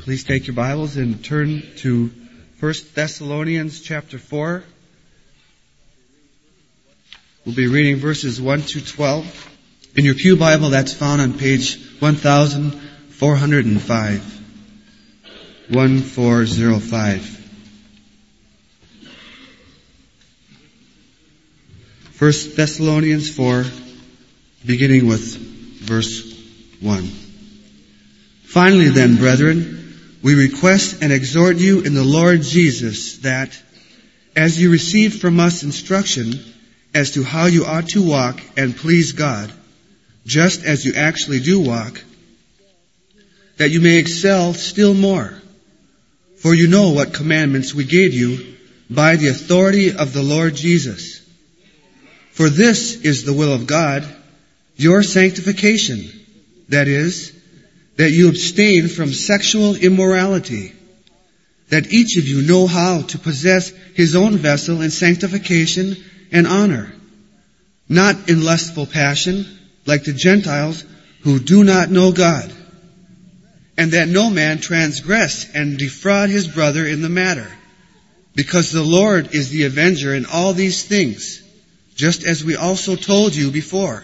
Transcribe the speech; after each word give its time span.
Please 0.00 0.24
take 0.24 0.46
your 0.46 0.56
Bibles 0.56 0.96
and 0.96 1.22
turn 1.22 1.62
to 1.76 2.10
1 2.58 2.74
Thessalonians 2.94 3.82
chapter 3.82 4.18
4. 4.18 4.64
We'll 7.44 7.54
be 7.54 7.66
reading 7.66 7.96
verses 7.96 8.40
1 8.40 8.62
to 8.62 8.82
12. 8.82 9.50
In 9.96 10.06
your 10.06 10.14
Pew 10.14 10.38
Bible, 10.38 10.70
that's 10.70 10.94
found 10.94 11.20
on 11.20 11.34
page 11.34 11.78
1405. 11.98 14.40
1405. 15.68 17.36
1 22.18 22.32
Thessalonians 22.56 23.36
4, 23.36 23.64
beginning 24.64 25.06
with 25.06 25.36
verse 25.36 26.42
1. 26.80 27.04
Finally 28.44 28.88
then, 28.88 29.16
brethren, 29.16 29.76
we 30.22 30.34
request 30.34 31.02
and 31.02 31.12
exhort 31.12 31.56
you 31.56 31.80
in 31.80 31.94
the 31.94 32.04
Lord 32.04 32.42
Jesus 32.42 33.18
that, 33.18 33.60
as 34.36 34.60
you 34.60 34.70
receive 34.70 35.20
from 35.20 35.40
us 35.40 35.62
instruction 35.62 36.34
as 36.94 37.12
to 37.12 37.24
how 37.24 37.46
you 37.46 37.64
ought 37.64 37.88
to 37.90 38.06
walk 38.06 38.40
and 38.56 38.76
please 38.76 39.12
God, 39.12 39.52
just 40.26 40.64
as 40.64 40.84
you 40.84 40.94
actually 40.94 41.40
do 41.40 41.60
walk, 41.60 42.02
that 43.56 43.70
you 43.70 43.80
may 43.80 43.98
excel 43.98 44.52
still 44.54 44.94
more. 44.94 45.40
For 46.36 46.54
you 46.54 46.68
know 46.68 46.90
what 46.90 47.12
commandments 47.12 47.74
we 47.74 47.84
gave 47.84 48.14
you 48.14 48.56
by 48.88 49.16
the 49.16 49.28
authority 49.28 49.94
of 49.94 50.12
the 50.12 50.22
Lord 50.22 50.54
Jesus. 50.54 51.20
For 52.32 52.48
this 52.48 53.04
is 53.04 53.24
the 53.24 53.34
will 53.34 53.52
of 53.52 53.66
God, 53.66 54.04
your 54.76 55.02
sanctification, 55.02 56.10
that 56.70 56.88
is, 56.88 57.38
that 58.00 58.12
you 58.12 58.30
abstain 58.30 58.88
from 58.88 59.12
sexual 59.12 59.74
immorality, 59.74 60.72
that 61.68 61.92
each 61.92 62.16
of 62.16 62.26
you 62.26 62.40
know 62.40 62.66
how 62.66 63.02
to 63.02 63.18
possess 63.18 63.68
his 63.94 64.16
own 64.16 64.38
vessel 64.38 64.80
in 64.80 64.90
sanctification 64.90 65.94
and 66.32 66.46
honor, 66.46 66.94
not 67.90 68.30
in 68.30 68.42
lustful 68.42 68.86
passion, 68.86 69.44
like 69.84 70.02
the 70.04 70.14
Gentiles 70.14 70.82
who 71.24 71.38
do 71.38 71.62
not 71.62 71.90
know 71.90 72.10
God, 72.10 72.50
and 73.76 73.92
that 73.92 74.08
no 74.08 74.30
man 74.30 74.60
transgress 74.60 75.54
and 75.54 75.76
defraud 75.76 76.30
his 76.30 76.48
brother 76.48 76.86
in 76.86 77.02
the 77.02 77.10
matter, 77.10 77.52
because 78.34 78.72
the 78.72 78.82
Lord 78.82 79.34
is 79.34 79.50
the 79.50 79.64
avenger 79.64 80.14
in 80.14 80.24
all 80.24 80.54
these 80.54 80.86
things, 80.86 81.42
just 81.96 82.24
as 82.24 82.42
we 82.42 82.56
also 82.56 82.96
told 82.96 83.34
you 83.34 83.50
before, 83.50 84.02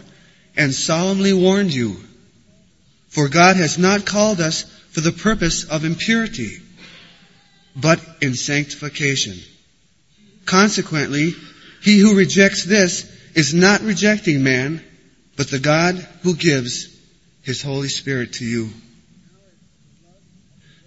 and 0.54 0.74
solemnly 0.74 1.32
warned 1.32 1.72
you 1.72 1.96
for 3.16 3.30
God 3.30 3.56
has 3.56 3.78
not 3.78 4.04
called 4.04 4.42
us 4.42 4.64
for 4.90 5.00
the 5.00 5.10
purpose 5.10 5.64
of 5.64 5.86
impurity, 5.86 6.60
but 7.74 7.98
in 8.20 8.34
sanctification. 8.34 9.38
Consequently, 10.44 11.32
he 11.80 11.98
who 11.98 12.14
rejects 12.14 12.64
this 12.64 13.10
is 13.34 13.54
not 13.54 13.80
rejecting 13.80 14.42
man, 14.42 14.84
but 15.34 15.50
the 15.50 15.58
God 15.58 15.94
who 16.24 16.36
gives 16.36 16.94
his 17.40 17.62
Holy 17.62 17.88
Spirit 17.88 18.34
to 18.34 18.44
you. 18.44 18.68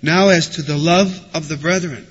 Now 0.03 0.29
as 0.29 0.49
to 0.49 0.61
the 0.61 0.77
love 0.77 1.19
of 1.33 1.47
the 1.47 1.57
brethren, 1.57 2.05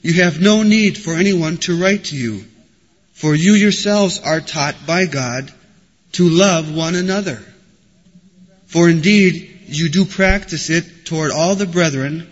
you 0.00 0.22
have 0.22 0.40
no 0.40 0.62
need 0.62 0.96
for 0.96 1.12
anyone 1.12 1.58
to 1.58 1.78
write 1.78 2.04
to 2.04 2.16
you, 2.16 2.46
for 3.12 3.34
you 3.34 3.52
yourselves 3.52 4.20
are 4.20 4.40
taught 4.40 4.86
by 4.86 5.04
God 5.04 5.52
to 6.12 6.30
love 6.30 6.74
one 6.74 6.94
another. 6.94 7.44
For 8.66 8.88
indeed, 8.88 9.60
you 9.68 9.88
do 9.88 10.04
practice 10.04 10.70
it 10.70 11.06
toward 11.06 11.30
all 11.32 11.54
the 11.54 11.66
brethren 11.66 12.30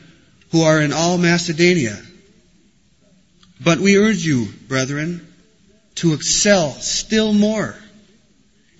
who 0.50 0.62
are 0.62 0.80
in 0.80 0.92
all 0.92 1.18
Macedonia. 1.18 2.00
But 3.60 3.78
we 3.78 3.96
urge 3.96 4.24
you, 4.24 4.46
brethren, 4.68 5.26
to 5.96 6.12
excel 6.12 6.72
still 6.72 7.32
more 7.32 7.76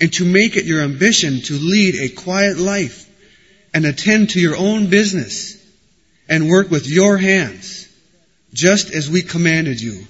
and 0.00 0.12
to 0.14 0.24
make 0.24 0.56
it 0.56 0.64
your 0.64 0.82
ambition 0.82 1.40
to 1.42 1.54
lead 1.54 1.94
a 1.96 2.08
quiet 2.08 2.58
life 2.58 3.08
and 3.72 3.86
attend 3.86 4.30
to 4.30 4.40
your 4.40 4.56
own 4.56 4.88
business 4.88 5.56
and 6.28 6.48
work 6.48 6.70
with 6.70 6.88
your 6.88 7.16
hands, 7.16 7.88
just 8.52 8.92
as 8.92 9.10
we 9.10 9.22
commanded 9.22 9.80
you, 9.80 10.06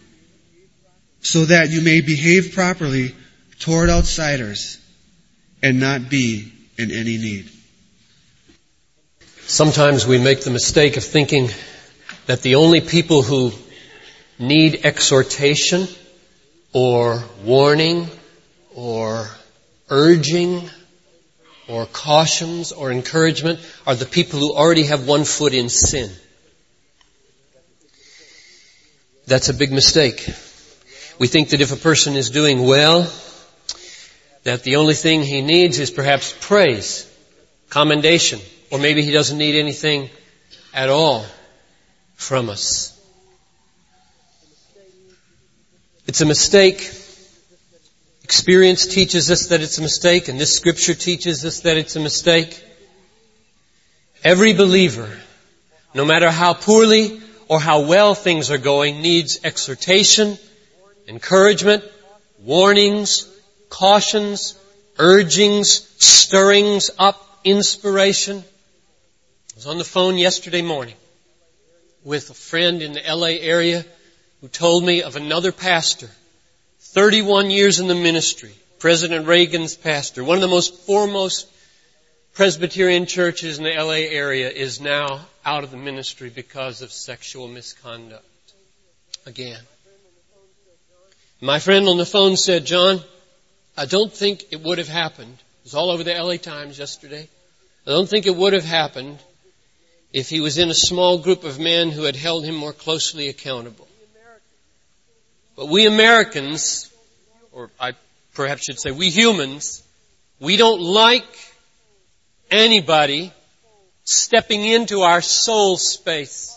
so 1.21 1.44
that 1.44 1.71
you 1.71 1.81
may 1.81 2.00
behave 2.00 2.53
properly 2.54 3.15
toward 3.59 3.91
outsiders 3.91 4.78
and 5.62 5.81
not 5.81 6.10
be 6.10 6.53
in 6.79 6.91
any 6.91 7.19
need. 7.19 7.51
Sometimes 9.47 10.07
we 10.07 10.19
make 10.19 10.41
the 10.41 10.51
mistake 10.51 10.97
of 10.97 11.05
thinking 11.05 11.51
that 12.27 12.43
the 12.43 12.57
only 12.57 12.81
people 12.81 13.23
who 13.23 13.53
need 14.39 14.81
exhortation 14.84 15.87
or 16.73 17.23
warning 17.45 18.09
or 18.75 19.29
urging 19.91 20.69
or 21.69 21.87
cautions 21.87 22.73
or 22.73 22.91
encouragement 22.91 23.61
are 23.87 23.95
the 23.95 24.07
people 24.07 24.41
who 24.41 24.55
already 24.55 24.84
have 24.84 25.07
one 25.07 25.25
foot 25.25 25.55
in 25.55 25.69
sin. 25.69 26.11
That's 29.27 29.49
a 29.49 29.55
big 29.55 29.73
mistake. 29.73 30.29
We 31.19 31.29
think 31.29 31.51
that 31.51 31.61
if 31.61 31.73
a 31.73 31.77
person 31.77 32.17
is 32.17 32.31
doing 32.31 32.67
well, 32.67 33.11
that 34.44 34.62
the 34.62 34.77
only 34.77 34.94
thing 34.94 35.22
he 35.22 35.43
needs 35.43 35.78
is 35.78 35.91
perhaps 35.91 36.34
praise, 36.41 37.10
commendation, 37.71 38.41
or 38.71 38.78
maybe 38.78 39.03
he 39.03 39.10
doesn't 39.10 39.38
need 39.38 39.59
anything 39.59 40.10
at 40.72 40.91
all 40.91 41.25
from 42.15 42.50
us. 42.50 42.91
It's 46.06 46.21
a 46.21 46.27
mistake. 46.27 46.93
Experience 48.22 48.87
teaches 48.87 49.31
us 49.31 49.47
that 49.49 49.62
it's 49.62 49.78
a 49.78 49.83
mistake, 49.83 50.28
and 50.28 50.38
this 50.38 50.54
scripture 50.54 50.94
teaches 50.94 51.44
us 51.44 51.60
that 51.60 51.78
it's 51.78 51.97
a 51.97 52.00
mistake. 52.00 52.62
Every 54.22 54.53
believer, 54.53 55.10
no 55.94 56.04
matter 56.04 56.31
how 56.31 56.53
poorly 56.53 57.21
or 57.49 57.60
how 57.60 57.81
well 57.87 58.15
things 58.15 58.50
are 58.50 58.59
going, 58.59 59.00
needs 59.00 59.41
exhortation, 59.44 60.38
encouragement, 61.09 61.84
warnings, 62.41 63.28
cautions, 63.75 64.57
urgings, 65.01 65.69
stirrings 65.99 66.93
up, 66.97 67.21
inspiration. 67.43 68.37
I 68.39 69.57
was 69.57 69.67
on 69.67 69.79
the 69.79 69.85
phone 69.85 70.17
yesterday 70.17 70.62
morning 70.62 70.95
with 72.05 72.31
a 72.31 72.34
friend 72.34 72.83
in 72.83 72.93
the 72.93 73.03
LA 73.05 73.34
area 73.41 73.84
who 74.41 74.47
told 74.47 74.84
me 74.84 75.03
of 75.03 75.17
another 75.17 75.51
pastor, 75.51 76.09
31 76.79 77.51
years 77.51 77.81
in 77.81 77.89
the 77.89 77.97
ministry, 77.97 78.53
President 78.79 79.27
Reagan's 79.27 79.75
pastor, 79.75 80.23
one 80.23 80.37
of 80.37 80.43
the 80.43 80.47
most 80.47 80.87
foremost 80.87 81.49
Presbyterian 82.34 83.07
churches 83.07 83.59
in 83.59 83.65
the 83.65 83.75
LA 83.77 84.07
area 84.09 84.51
is 84.51 84.81
now 84.81 85.27
out 85.45 85.65
of 85.65 85.73
the 85.73 85.77
ministry 85.77 86.31
because 86.31 86.81
of 86.81 86.93
sexual 86.93 87.49
misconduct. 87.49 88.25
Again. 89.27 89.61
My 91.41 91.59
friend 91.59 91.89
on 91.89 91.97
the 91.97 92.07
phone 92.07 92.37
said, 92.37 92.67
John, 92.67 93.03
I 93.77 93.87
don't 93.87 94.12
think 94.12 94.45
it 94.53 94.62
would 94.62 94.79
have 94.79 94.89
happened. 94.89 95.33
It 95.33 95.65
was 95.65 95.75
all 95.75 95.91
over 95.91 96.05
the 96.05 96.15
LA 96.15 96.37
Times 96.37 96.79
yesterday. 96.79 97.29
I 97.87 97.91
don't 97.91 98.09
think 98.09 98.27
it 98.27 98.37
would 98.37 98.53
have 98.53 98.65
happened 98.65 99.19
if 100.12 100.29
he 100.29 100.41
was 100.41 100.59
in 100.59 100.71
a 100.71 100.75
small 100.75 101.19
group 101.19 101.43
of 101.43 101.59
men 101.59 101.91
who 101.91 102.05
had 102.05 102.15
held 102.15 102.45
him 102.45 102.55
more 102.55 102.73
closely 102.73 103.29
accountable. 103.29 103.89
But 105.57 105.69
we 105.69 105.87
Americans, 105.87 106.93
or 107.53 107.71
I 107.81 107.95
perhaps 108.34 108.65
should 108.65 108.79
say 108.79 108.93
we 108.93 109.11
humans, 109.11 109.83
we 110.39 110.57
don't 110.57 110.81
like 110.81 111.27
anybody 112.51 113.33
stepping 114.05 114.65
into 114.65 115.01
our 115.01 115.21
soul 115.21 115.77
space 115.77 116.57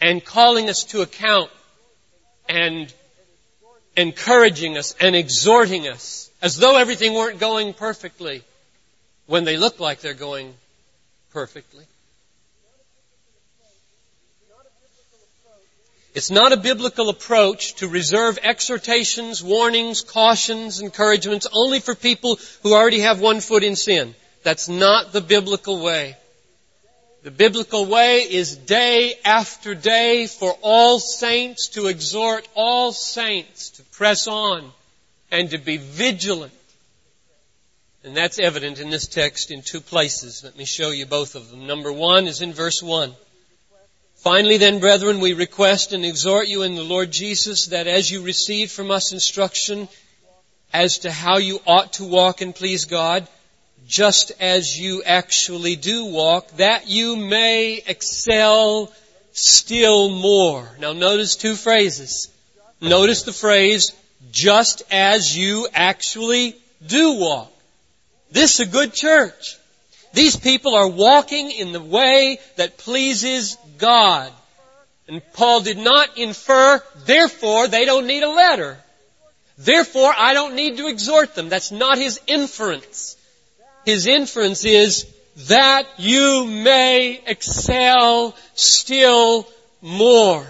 and 0.00 0.24
calling 0.24 0.68
us 0.68 0.84
to 0.84 1.02
account 1.02 1.50
and 2.48 2.92
encouraging 3.98 4.78
us 4.78 4.94
and 5.00 5.16
exhorting 5.16 5.88
us 5.88 6.30
as 6.40 6.56
though 6.56 6.78
everything 6.78 7.14
weren't 7.14 7.40
going 7.40 7.74
perfectly 7.74 8.42
when 9.26 9.44
they 9.44 9.56
look 9.56 9.80
like 9.80 10.00
they're 10.00 10.14
going 10.14 10.54
perfectly. 11.32 11.84
It's 16.14 16.30
not 16.30 16.52
a 16.52 16.56
biblical 16.56 17.10
approach 17.10 17.74
to 17.76 17.88
reserve 17.88 18.38
exhortations, 18.42 19.42
warnings, 19.42 20.00
cautions, 20.00 20.80
encouragements 20.80 21.46
only 21.52 21.80
for 21.80 21.94
people 21.94 22.38
who 22.62 22.74
already 22.74 23.00
have 23.00 23.20
one 23.20 23.40
foot 23.40 23.62
in 23.62 23.76
sin. 23.76 24.14
That's 24.42 24.68
not 24.68 25.12
the 25.12 25.20
biblical 25.20 25.82
way. 25.82 26.16
The 27.28 27.34
biblical 27.34 27.84
way 27.84 28.20
is 28.20 28.56
day 28.56 29.12
after 29.22 29.74
day 29.74 30.26
for 30.26 30.56
all 30.62 30.98
saints 30.98 31.68
to 31.74 31.88
exhort 31.88 32.48
all 32.54 32.90
saints 32.90 33.68
to 33.72 33.82
press 33.82 34.26
on 34.26 34.72
and 35.30 35.50
to 35.50 35.58
be 35.58 35.76
vigilant 35.76 36.54
And 38.02 38.16
that's 38.16 38.38
evident 38.38 38.80
in 38.80 38.88
this 38.88 39.06
text 39.06 39.50
in 39.50 39.60
two 39.60 39.82
places. 39.82 40.42
Let 40.42 40.56
me 40.56 40.64
show 40.64 40.88
you 40.88 41.04
both 41.04 41.34
of 41.34 41.50
them. 41.50 41.66
Number 41.66 41.92
one 41.92 42.28
is 42.28 42.40
in 42.40 42.54
verse 42.54 42.82
one. 42.82 43.14
Finally 44.14 44.56
then, 44.56 44.78
brethren, 44.80 45.20
we 45.20 45.34
request 45.34 45.92
and 45.92 46.06
exhort 46.06 46.48
you 46.48 46.62
in 46.62 46.76
the 46.76 46.82
Lord 46.82 47.10
Jesus 47.10 47.66
that 47.66 47.86
as 47.86 48.10
you 48.10 48.22
receive 48.22 48.72
from 48.72 48.90
us 48.90 49.12
instruction 49.12 49.86
as 50.72 51.00
to 51.00 51.12
how 51.12 51.36
you 51.36 51.60
ought 51.66 51.92
to 51.94 52.04
walk 52.04 52.40
and 52.40 52.54
please 52.54 52.86
God, 52.86 53.28
just 53.88 54.32
as 54.38 54.78
you 54.78 55.02
actually 55.02 55.74
do 55.74 56.04
walk, 56.04 56.48
that 56.58 56.88
you 56.88 57.16
may 57.16 57.82
excel 57.86 58.92
still 59.32 60.10
more. 60.10 60.68
Now 60.78 60.92
notice 60.92 61.36
two 61.36 61.54
phrases. 61.54 62.28
Notice 62.82 63.22
the 63.22 63.32
phrase, 63.32 63.92
just 64.30 64.82
as 64.90 65.36
you 65.36 65.68
actually 65.72 66.54
do 66.86 67.14
walk. 67.14 67.50
This 68.30 68.60
is 68.60 68.68
a 68.68 68.70
good 68.70 68.92
church. 68.92 69.56
These 70.12 70.36
people 70.36 70.74
are 70.74 70.88
walking 70.88 71.50
in 71.50 71.72
the 71.72 71.80
way 71.80 72.38
that 72.56 72.76
pleases 72.78 73.56
God. 73.78 74.30
And 75.08 75.22
Paul 75.32 75.62
did 75.62 75.78
not 75.78 76.18
infer, 76.18 76.82
therefore 77.06 77.68
they 77.68 77.86
don't 77.86 78.06
need 78.06 78.22
a 78.22 78.30
letter. 78.30 78.76
Therefore 79.56 80.12
I 80.14 80.34
don't 80.34 80.54
need 80.54 80.76
to 80.76 80.88
exhort 80.88 81.34
them. 81.34 81.48
That's 81.48 81.72
not 81.72 81.96
his 81.96 82.20
inference. 82.26 83.16
His 83.88 84.06
inference 84.06 84.66
is 84.66 85.06
that 85.48 85.86
you 85.96 86.44
may 86.44 87.22
excel 87.24 88.36
still 88.52 89.48
more. 89.80 90.46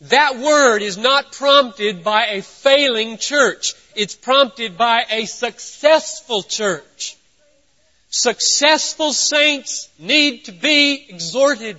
That 0.00 0.38
word 0.38 0.80
is 0.80 0.96
not 0.96 1.32
prompted 1.32 2.02
by 2.02 2.28
a 2.28 2.40
failing 2.40 3.18
church. 3.18 3.74
It's 3.94 4.14
prompted 4.16 4.78
by 4.78 5.04
a 5.10 5.26
successful 5.26 6.42
church. 6.42 7.14
Successful 8.08 9.12
saints 9.12 9.90
need 9.98 10.46
to 10.46 10.52
be 10.52 11.04
exhorted 11.10 11.76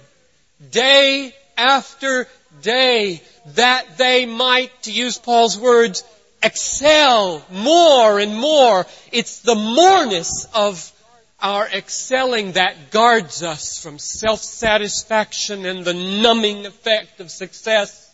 day 0.70 1.34
after 1.58 2.28
day 2.62 3.24
that 3.56 3.98
they 3.98 4.28
might, 4.28 4.70
to 4.84 4.92
use 4.92 5.18
Paul's 5.18 5.58
words, 5.58 6.04
excel 6.44 7.44
more 7.52 8.20
and 8.20 8.38
more. 8.38 8.86
It's 9.12 9.40
the 9.40 9.56
moreness 9.56 10.48
of 10.54 10.92
our 11.42 11.68
excelling 11.68 12.54
that 12.54 12.92
guards 12.92 13.44
us 13.44 13.78
from 13.78 14.00
self-satisfaction 14.00 15.66
and 15.66 15.84
the 15.84 15.94
numbing 15.94 16.66
effect 16.66 17.20
of 17.20 17.30
success. 17.30 18.12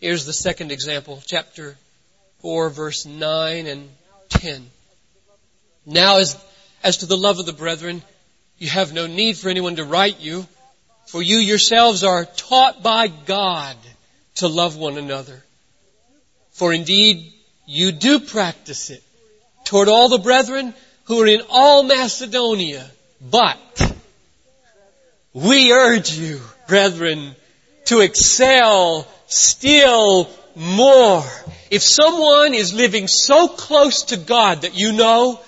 Here's 0.00 0.26
the 0.26 0.32
second 0.32 0.72
example, 0.72 1.22
chapter 1.24 1.76
4, 2.40 2.70
verse 2.70 3.06
9 3.06 3.66
and 3.66 3.88
10. 4.28 4.66
Now 5.86 6.18
as, 6.18 6.36
as 6.82 6.98
to 6.98 7.06
the 7.06 7.16
love 7.16 7.38
of 7.38 7.46
the 7.46 7.52
brethren, 7.52 8.02
you 8.58 8.68
have 8.68 8.92
no 8.92 9.06
need 9.06 9.36
for 9.36 9.48
anyone 9.48 9.76
to 9.76 9.84
write 9.84 10.20
you, 10.20 10.46
for 11.06 11.22
you 11.22 11.36
yourselves 11.36 12.04
are 12.04 12.24
taught 12.24 12.82
by 12.82 13.08
God 13.08 13.76
to 14.36 14.48
love 14.48 14.76
one 14.76 14.98
another. 14.98 15.42
For 16.52 16.72
indeed, 16.72 17.32
you 17.66 17.92
do 17.92 18.20
practice 18.20 18.90
it 18.90 19.02
toward 19.64 19.88
all 19.88 20.08
the 20.08 20.18
brethren 20.18 20.74
who 21.04 21.22
are 21.22 21.26
in 21.26 21.42
all 21.48 21.82
Macedonia. 21.82 22.88
But 23.20 23.94
we 25.32 25.72
urge 25.72 26.12
you, 26.12 26.40
brethren, 26.68 27.34
to 27.86 28.00
excel 28.00 29.06
still 29.26 30.28
more. 30.54 31.24
If 31.70 31.82
someone 31.82 32.54
is 32.54 32.74
living 32.74 33.08
so 33.08 33.48
close 33.48 34.04
to 34.04 34.16
God 34.16 34.62
that 34.62 34.74
you 34.74 34.92
know 34.92 35.40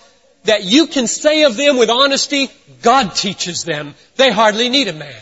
that 0.45 0.65
you 0.65 0.87
can 0.87 1.07
say 1.07 1.45
of 1.45 1.57
them 1.57 1.77
with 1.77 1.91
honesty, 1.91 2.49
God 2.83 3.15
teaches 3.15 3.65
them. 3.65 3.95
They 4.17 4.31
hardly 4.31 4.69
need 4.69 4.89
a 4.89 4.93
man. 4.93 5.15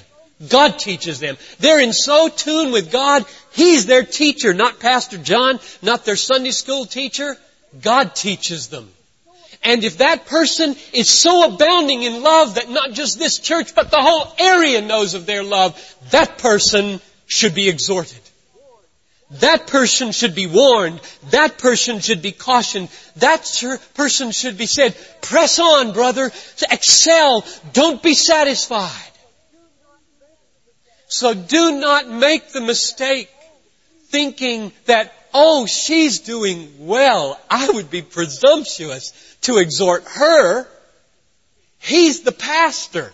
God 0.49 0.79
teaches 0.79 1.21
them. 1.21 1.37
They're 1.59 1.81
in 1.81 1.93
so 1.93 2.29
tune 2.29 2.73
with 2.73 2.91
God, 2.91 3.25
He's 3.53 3.87
their 3.87 4.05
teacher, 4.05 4.55
not 4.55 4.81
Pastor 4.81 5.19
John, 5.19 5.61
not 5.83 6.05
their 6.05 6.17
Sunday 6.17 6.51
school 6.51 6.87
teacher. 6.87 7.37
God 7.81 8.15
teaches 8.15 8.69
them. 8.69 8.89
And 9.65 9.85
if 9.85 9.99
that 9.99 10.27
person 10.27 10.75
is 10.93 11.09
so 11.09 11.55
abounding 11.55 12.03
in 12.03 12.23
love 12.23 12.57
that 12.57 12.69
not 12.69 12.93
just 12.93 13.19
this 13.19 13.39
church, 13.39 13.75
but 13.75 13.91
the 13.91 14.01
whole 14.01 14.35
area 14.39 14.81
knows 14.81 15.15
of 15.15 15.25
their 15.27 15.45
love, 15.45 15.79
that 16.11 16.39
person 16.39 17.01
should 17.27 17.55
be 17.55 17.69
exhorted. 17.69 18.19
That 19.41 19.67
person 19.67 20.13
should 20.13 20.35
be 20.35 20.47
warned. 20.47 21.01
That 21.31 21.57
person 21.59 22.01
should 22.01 22.21
be 22.21 22.33
cautioned. 22.33 22.89
That 23.17 23.45
person 23.95 24.31
should 24.33 24.59
be 24.59 24.67
said, 24.67 24.97
press 25.23 25.59
on, 25.59 25.93
brother. 25.93 26.31
Excel. 26.71 27.45
Don't 27.73 28.03
be 28.03 28.15
satisfied. 28.15 29.12
So 31.13 31.35
do 31.35 31.79
not 31.79 32.09
make 32.09 32.53
the 32.53 32.63
mistake 32.63 33.29
thinking 34.07 34.73
that, 34.87 35.13
oh, 35.35 35.67
she's 35.67 36.21
doing 36.21 36.87
well. 36.87 37.39
I 37.51 37.69
would 37.69 37.91
be 37.91 38.01
presumptuous 38.01 39.13
to 39.43 39.59
exhort 39.59 40.05
her. 40.05 40.67
He's 41.81 42.23
the 42.23 42.33
pastor. 42.33 43.13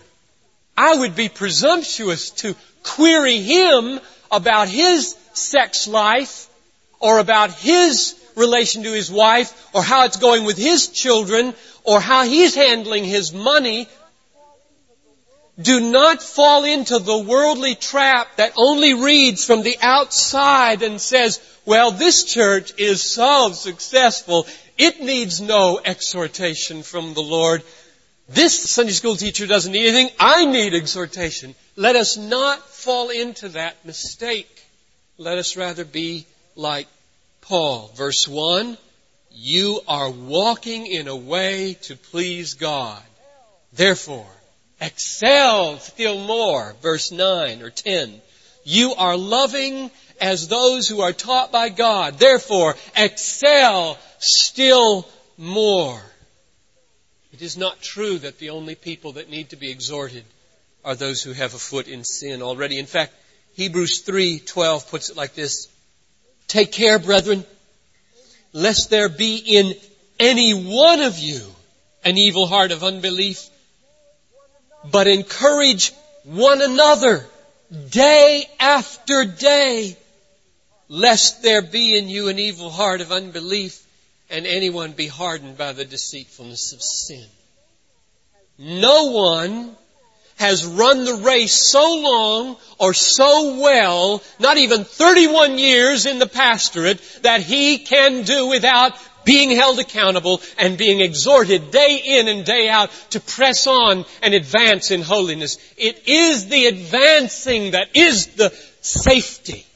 I 0.77 0.95
would 0.95 1.13
be 1.17 1.27
presumptuous 1.27 2.29
to 2.41 2.55
query 2.83 3.41
him 3.41 3.99
about 4.31 4.69
his 4.69 5.17
sex 5.33 5.85
life 5.85 6.47
or 7.01 7.19
about 7.19 7.51
his 7.51 8.15
relation 8.35 8.83
to 8.83 8.93
his 8.93 9.11
wife 9.11 9.75
or 9.75 9.83
how 9.83 10.05
it's 10.05 10.15
going 10.15 10.45
with 10.45 10.57
his 10.57 10.87
children 10.87 11.53
or 11.83 11.99
how 11.99 12.23
he's 12.23 12.55
handling 12.55 13.03
his 13.03 13.33
money. 13.33 13.89
Do 15.61 15.79
not 15.91 16.23
fall 16.23 16.63
into 16.63 16.99
the 16.99 17.17
worldly 17.17 17.75
trap 17.75 18.37
that 18.37 18.53
only 18.55 18.93
reads 18.93 19.43
from 19.43 19.61
the 19.61 19.77
outside 19.81 20.83
and 20.83 21.01
says, 21.01 21.41
well, 21.65 21.91
this 21.91 22.23
church 22.23 22.73
is 22.77 23.01
so 23.01 23.51
successful, 23.51 24.47
it 24.77 25.01
needs 25.01 25.41
no 25.41 25.79
exhortation 25.83 26.81
from 26.81 27.13
the 27.13 27.21
Lord. 27.21 27.61
This 28.29 28.71
Sunday 28.71 28.93
school 28.93 29.15
teacher 29.15 29.47
doesn't 29.47 29.71
need 29.71 29.87
anything, 29.87 30.15
I 30.19 30.45
need 30.45 30.73
exhortation. 30.73 31.55
Let 31.75 31.95
us 31.95 32.15
not 32.15 32.59
fall 32.69 33.09
into 33.09 33.49
that 33.49 33.85
mistake. 33.85 34.63
Let 35.17 35.37
us 35.37 35.57
rather 35.57 35.83
be 35.83 36.25
like 36.55 36.87
Paul. 37.41 37.91
Verse 37.95 38.27
1, 38.27 38.77
you 39.31 39.81
are 39.87 40.09
walking 40.09 40.87
in 40.87 41.07
a 41.07 41.15
way 41.15 41.77
to 41.81 41.97
please 41.97 42.53
God. 42.53 43.03
Therefore, 43.73 44.27
excel 44.81 45.79
still 45.79 46.19
more. 46.19 46.75
Verse 46.81 47.11
9 47.11 47.61
or 47.61 47.69
10. 47.69 48.21
You 48.63 48.93
are 48.95 49.17
loving 49.17 49.91
as 50.21 50.47
those 50.47 50.87
who 50.87 51.01
are 51.01 51.13
taught 51.13 51.51
by 51.51 51.69
God. 51.69 52.19
Therefore, 52.19 52.75
excel 52.95 53.97
still 54.19 55.07
more. 55.37 56.01
It 57.33 57.41
is 57.41 57.57
not 57.57 57.81
true 57.81 58.17
that 58.19 58.39
the 58.39 58.49
only 58.49 58.75
people 58.75 59.13
that 59.13 59.29
need 59.29 59.49
to 59.49 59.55
be 59.55 59.69
exhorted 59.69 60.25
are 60.83 60.95
those 60.95 61.21
who 61.21 61.31
have 61.33 61.53
a 61.53 61.59
foot 61.59 61.87
in 61.87 62.03
sin 62.03 62.41
already. 62.41 62.79
In 62.79 62.85
fact, 62.85 63.13
Hebrews 63.55 64.01
3:12 64.01 64.89
puts 64.89 65.09
it 65.09 65.17
like 65.17 65.35
this. 65.35 65.67
Take 66.47 66.71
care, 66.71 66.99
brethren, 66.99 67.45
lest 68.53 68.89
there 68.89 69.09
be 69.09 69.37
in 69.37 69.75
any 70.19 70.53
one 70.53 71.01
of 71.01 71.17
you 71.19 71.41
an 72.03 72.17
evil 72.17 72.47
heart 72.47 72.71
of 72.71 72.83
unbelief, 72.83 73.49
but 74.83 75.07
encourage 75.07 75.93
one 76.23 76.61
another 76.61 77.25
day 77.89 78.45
after 78.59 79.25
day, 79.25 79.97
lest 80.87 81.43
there 81.43 81.61
be 81.61 81.97
in 81.97 82.09
you 82.09 82.29
an 82.29 82.39
evil 82.39 82.69
heart 82.69 83.01
of 83.01 83.11
unbelief 83.11 83.85
and 84.29 84.45
anyone 84.45 84.91
be 84.91 85.07
hardened 85.07 85.57
by 85.57 85.73
the 85.73 85.85
deceitfulness 85.85 86.73
of 86.73 86.81
sin. 86.81 87.25
No 88.57 89.11
one 89.11 89.75
has 90.37 90.65
run 90.65 91.03
the 91.03 91.15
race 91.15 91.69
so 91.71 91.99
long 92.01 92.57
or 92.77 92.93
so 92.93 93.59
well, 93.59 94.23
not 94.39 94.57
even 94.57 94.85
31 94.85 95.57
years 95.57 96.05
in 96.05 96.17
the 96.17 96.27
pastorate, 96.27 97.01
that 97.23 97.41
he 97.41 97.77
can 97.79 98.23
do 98.23 98.47
without 98.47 98.93
being 99.29 99.51
held 99.51 99.77
accountable 99.77 100.41
and 100.57 100.75
being 100.75 101.01
exhorted 101.01 101.69
day 101.69 102.01
in 102.03 102.27
and 102.27 102.43
day 102.43 102.67
out 102.67 102.89
to 103.11 103.19
press 103.19 103.67
on 103.67 104.03
and 104.23 104.33
advance 104.33 104.89
in 104.89 105.03
holiness. 105.03 105.59
It 105.77 106.07
is 106.07 106.47
the 106.47 106.65
advancing 106.65 107.71
that 107.71 107.89
is 107.93 108.25
the 108.25 108.49
safety. 108.81 109.67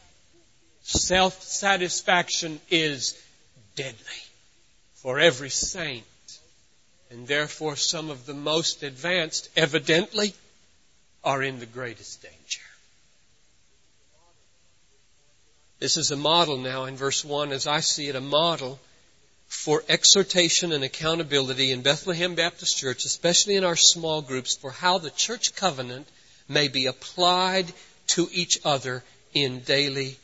Self-satisfaction 0.82 2.62
is 2.72 3.16
deadly 3.76 4.24
for 4.96 5.20
every 5.20 5.52
saint. 5.52 6.04
And 7.12 7.28
therefore 7.28 7.76
some 7.76 8.10
of 8.10 8.26
the 8.26 8.34
most 8.34 8.82
advanced, 8.82 9.50
evidently, 9.56 10.34
are 11.24 11.44
in 11.44 11.60
the 11.60 11.68
greatest 11.68 12.24
danger. 12.24 12.66
This 15.78 15.98
is 15.98 16.10
a 16.10 16.18
model 16.18 16.58
now 16.58 16.86
in 16.86 16.96
verse 16.96 17.24
1, 17.24 17.52
as 17.52 17.68
I 17.68 17.82
see 17.82 18.08
it, 18.08 18.16
a 18.16 18.22
model 18.22 18.80
for 19.54 19.84
exhortation 19.88 20.74
and 20.74 20.84
accountability 20.84 21.72
in 21.72 21.82
Bethlehem 21.82 22.36
Baptist 22.36 22.76
Church, 22.76 23.06
especially 23.06 23.56
in 23.56 23.64
our 23.64 23.78
small 23.78 24.22
groups, 24.22 24.58
for 24.58 24.72
how 24.72 24.98
the 24.98 25.12
church 25.12 25.56
covenant 25.56 26.06
may 26.50 26.68
be 26.68 26.88
applied 26.88 27.72
to 28.08 28.28
each 28.34 28.60
other 28.66 29.04
in 29.34 29.60
daily 29.60 30.18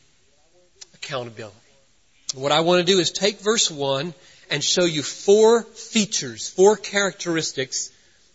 accountability. 0.96 1.56
What 2.34 2.52
I 2.52 2.62
want 2.62 2.86
to 2.86 2.92
do 2.92 3.00
is 3.00 3.12
take 3.12 3.40
verse 3.40 3.72
1 3.72 4.14
and 4.50 4.64
show 4.64 4.84
you 4.84 5.04
four 5.04 5.64
features, 5.64 6.50
four 6.50 6.76
characteristics 6.76 7.92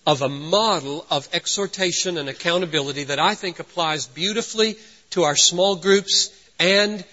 of 0.06 0.22
a 0.22 0.28
model 0.28 1.04
of 1.10 1.28
exhortation 1.34 2.16
and 2.16 2.30
accountability 2.30 3.04
that 3.04 3.18
I 3.18 3.34
think 3.34 3.58
applies 3.58 4.06
beautifully 4.06 4.78
to 5.10 5.24
our 5.24 5.36
small 5.36 5.76
groups 5.76 6.30
and 6.58 7.04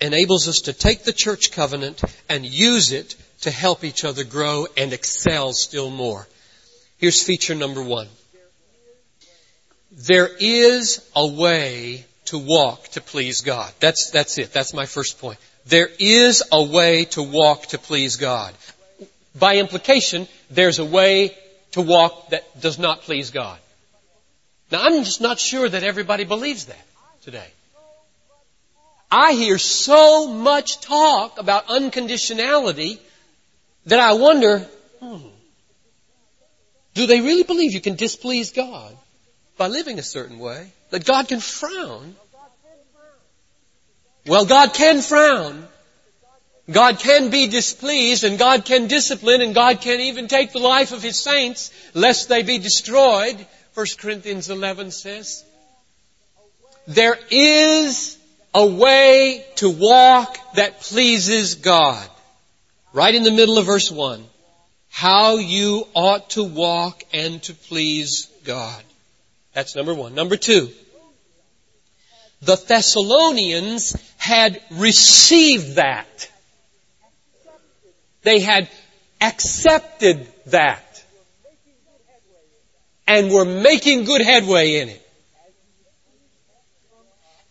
enables 0.00 0.46
us 0.46 0.60
to 0.60 0.72
take 0.72 1.02
the 1.02 1.12
church 1.12 1.50
covenant 1.50 2.02
and 2.28 2.46
use 2.46 2.92
it 2.92 3.16
to 3.42 3.50
help 3.50 3.84
each 3.84 4.04
other 4.04 4.24
grow 4.24 4.66
and 4.76 4.92
excel 4.92 5.52
still 5.52 5.90
more. 5.90 6.26
Here's 6.98 7.22
feature 7.22 7.54
number 7.54 7.82
one. 7.82 8.08
There 9.92 10.28
is 10.38 11.04
a 11.16 11.26
way 11.26 12.04
to 12.26 12.38
walk 12.38 12.88
to 12.90 13.00
please 13.00 13.40
God. 13.40 13.72
That's, 13.80 14.10
that's 14.10 14.38
it. 14.38 14.52
That's 14.52 14.72
my 14.74 14.86
first 14.86 15.18
point. 15.18 15.38
There 15.66 15.88
is 15.98 16.42
a 16.52 16.62
way 16.62 17.06
to 17.06 17.22
walk 17.22 17.66
to 17.68 17.78
please 17.78 18.16
God. 18.16 18.54
By 19.38 19.56
implication, 19.56 20.28
there's 20.50 20.78
a 20.78 20.84
way 20.84 21.36
to 21.72 21.80
walk 21.80 22.30
that 22.30 22.60
does 22.60 22.78
not 22.78 23.02
please 23.02 23.30
God. 23.30 23.58
Now 24.70 24.82
I'm 24.82 25.04
just 25.04 25.20
not 25.20 25.38
sure 25.38 25.68
that 25.68 25.82
everybody 25.82 26.24
believes 26.24 26.66
that 26.66 26.86
today. 27.22 27.46
I 29.10 29.32
hear 29.32 29.58
so 29.58 30.28
much 30.28 30.80
talk 30.80 31.38
about 31.38 31.66
unconditionality 31.66 33.00
that 33.86 34.00
I 34.00 34.12
wonder, 34.14 34.66
hmm, 35.00 35.28
do 36.94 37.06
they 37.06 37.20
really 37.20 37.44
believe 37.44 37.72
you 37.72 37.80
can 37.80 37.96
displease 37.96 38.52
God 38.52 38.96
by 39.56 39.68
living 39.68 39.98
a 39.98 40.02
certain 40.02 40.38
way? 40.38 40.72
That 40.90 41.04
God 41.04 41.28
can 41.28 41.40
frown? 41.40 42.16
Well, 44.26 44.44
God 44.44 44.74
can 44.74 45.00
frown. 45.00 45.66
God 46.70 46.98
can 46.98 47.30
be 47.30 47.48
displeased 47.48 48.24
and 48.24 48.38
God 48.38 48.64
can 48.64 48.86
discipline 48.86 49.40
and 49.40 49.54
God 49.54 49.80
can 49.80 50.00
even 50.00 50.28
take 50.28 50.52
the 50.52 50.58
life 50.58 50.92
of 50.92 51.02
His 51.02 51.18
saints 51.18 51.72
lest 51.94 52.28
they 52.28 52.42
be 52.42 52.58
destroyed, 52.58 53.44
1 53.74 53.86
Corinthians 53.98 54.50
11 54.50 54.90
says. 54.92 55.44
There 56.86 57.18
is 57.30 58.18
a 58.54 58.66
way 58.66 59.44
to 59.56 59.70
walk 59.70 60.38
that 60.54 60.80
pleases 60.80 61.56
God. 61.56 62.08
Right 62.92 63.14
in 63.14 63.22
the 63.22 63.30
middle 63.30 63.58
of 63.58 63.66
verse 63.66 63.90
1. 63.90 64.24
How 64.88 65.36
you 65.36 65.86
ought 65.94 66.30
to 66.30 66.42
walk 66.42 67.04
and 67.12 67.42
to 67.44 67.54
please 67.54 68.26
God. 68.44 68.82
That's 69.52 69.76
number 69.76 69.94
one. 69.94 70.14
Number 70.14 70.36
two. 70.36 70.70
The 72.42 72.56
Thessalonians 72.56 73.96
had 74.16 74.60
received 74.72 75.76
that. 75.76 76.30
They 78.22 78.40
had 78.40 78.68
accepted 79.20 80.26
that. 80.46 81.04
And 83.06 83.30
were 83.30 83.44
making 83.44 84.04
good 84.04 84.22
headway 84.22 84.76
in 84.80 84.88
it 84.88 85.10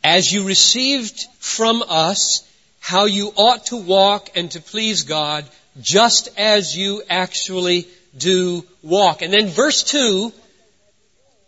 as 0.04 0.32
you 0.32 0.46
received 0.46 1.26
from 1.40 1.84
us 1.88 2.49
how 2.80 3.06
you 3.06 3.32
ought 3.36 3.68
to 3.68 3.78
walk 3.78 4.30
and 4.36 4.50
to 4.52 4.62
please 4.62 5.04
God 5.04 5.46
just 5.82 6.30
as 6.38 6.76
you 6.76 7.04
actually 7.10 7.88
do 8.18 8.66
walk. 8.82 9.22
And 9.22 9.34
then 9.34 9.48
verse 9.48 9.84
2 9.84 10.34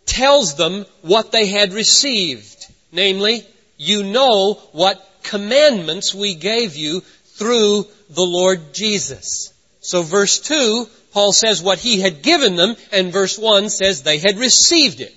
tells 0.06 0.56
them 0.56 0.86
what 1.02 1.32
they 1.32 1.46
had 1.46 1.72
received. 1.72 2.66
Namely, 2.92 3.46
you 3.76 4.04
know 4.04 4.54
what 4.72 5.08
commandments 5.22 6.14
we 6.14 6.34
gave 6.34 6.76
you 6.76 7.00
through 7.00 7.86
the 8.10 8.22
Lord 8.22 8.74
Jesus. 8.74 9.52
So 9.80 10.02
verse 10.02 10.38
2, 10.40 10.86
Paul 11.12 11.32
says 11.32 11.62
what 11.62 11.78
he 11.78 12.00
had 12.00 12.22
given 12.22 12.56
them, 12.56 12.76
and 12.92 13.12
verse 13.12 13.38
1 13.38 13.70
says 13.70 14.02
they 14.02 14.18
had 14.18 14.38
received 14.38 15.00
it 15.00 15.14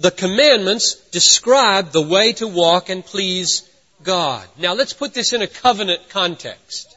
the 0.00 0.10
commandments 0.10 0.94
describe 1.10 1.90
the 1.90 2.00
way 2.00 2.32
to 2.32 2.48
walk 2.48 2.88
and 2.88 3.04
please 3.04 3.69
God. 4.02 4.46
Now 4.58 4.74
let's 4.74 4.92
put 4.92 5.14
this 5.14 5.32
in 5.32 5.42
a 5.42 5.46
covenant 5.46 6.08
context. 6.08 6.96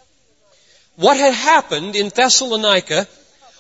What 0.95 1.17
had 1.17 1.33
happened 1.33 1.95
in 1.95 2.10
Thessalonica 2.10 3.07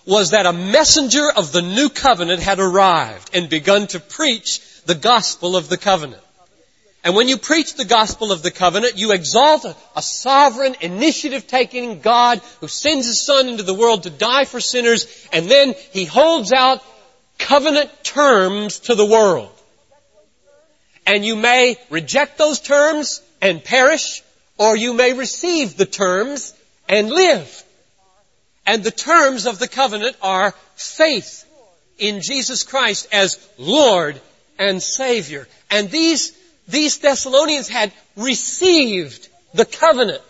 was 0.05 0.31
that 0.31 0.45
a 0.45 0.53
messenger 0.53 1.31
of 1.35 1.51
the 1.51 1.61
new 1.61 1.89
covenant 1.89 2.41
had 2.41 2.59
arrived 2.59 3.31
and 3.33 3.49
begun 3.49 3.87
to 3.87 3.99
preach 3.99 4.61
the 4.85 4.95
gospel 4.95 5.55
of 5.55 5.69
the 5.69 5.77
covenant. 5.77 6.21
And 7.03 7.15
when 7.15 7.27
you 7.27 7.37
preach 7.37 7.73
the 7.73 7.85
gospel 7.85 8.31
of 8.31 8.43
the 8.43 8.51
covenant, 8.51 8.97
you 8.97 9.11
exalt 9.11 9.65
a, 9.65 9.75
a, 9.95 10.01
sovereign, 10.01 10.75
initiative-taking 10.79 11.99
God 11.99 12.41
who 12.61 12.69
sends 12.69 13.07
His 13.07 13.25
Son 13.25 13.49
into 13.49 13.63
the 13.63 13.73
world 13.73 14.03
to 14.03 14.09
die 14.09 14.45
for 14.45 14.61
sinners, 14.61 15.27
and 15.33 15.49
then 15.49 15.75
He 15.91 16.05
holds 16.05 16.53
out 16.53 16.81
covenant 17.37 17.91
terms 18.03 18.79
to 18.79 18.95
the 18.95 19.05
world. 19.05 19.51
And 21.05 21.25
you 21.25 21.35
may 21.35 21.77
reject 21.89 22.37
those 22.37 22.61
terms 22.61 23.21
and 23.43 23.61
perish, 23.61 24.23
or 24.57 24.77
you 24.77 24.93
may 24.93 25.11
receive 25.11 25.75
the 25.75 25.85
terms 25.85 26.53
and 26.87 27.09
live. 27.09 27.63
And 28.65 28.81
the 28.81 28.89
terms 28.89 29.45
of 29.45 29.59
the 29.59 29.67
covenant 29.67 30.15
are 30.21 30.55
faith 30.75 31.43
in 31.97 32.21
Jesus 32.21 32.63
Christ 32.63 33.09
as 33.11 33.45
Lord 33.57 34.19
and 34.57 34.81
Savior. 34.81 35.45
And 35.69 35.91
these, 35.91 36.31
these 36.69 36.99
Thessalonians 36.99 37.67
had 37.67 37.91
received 38.15 39.27
the 39.53 39.65
covenant. 39.65 40.23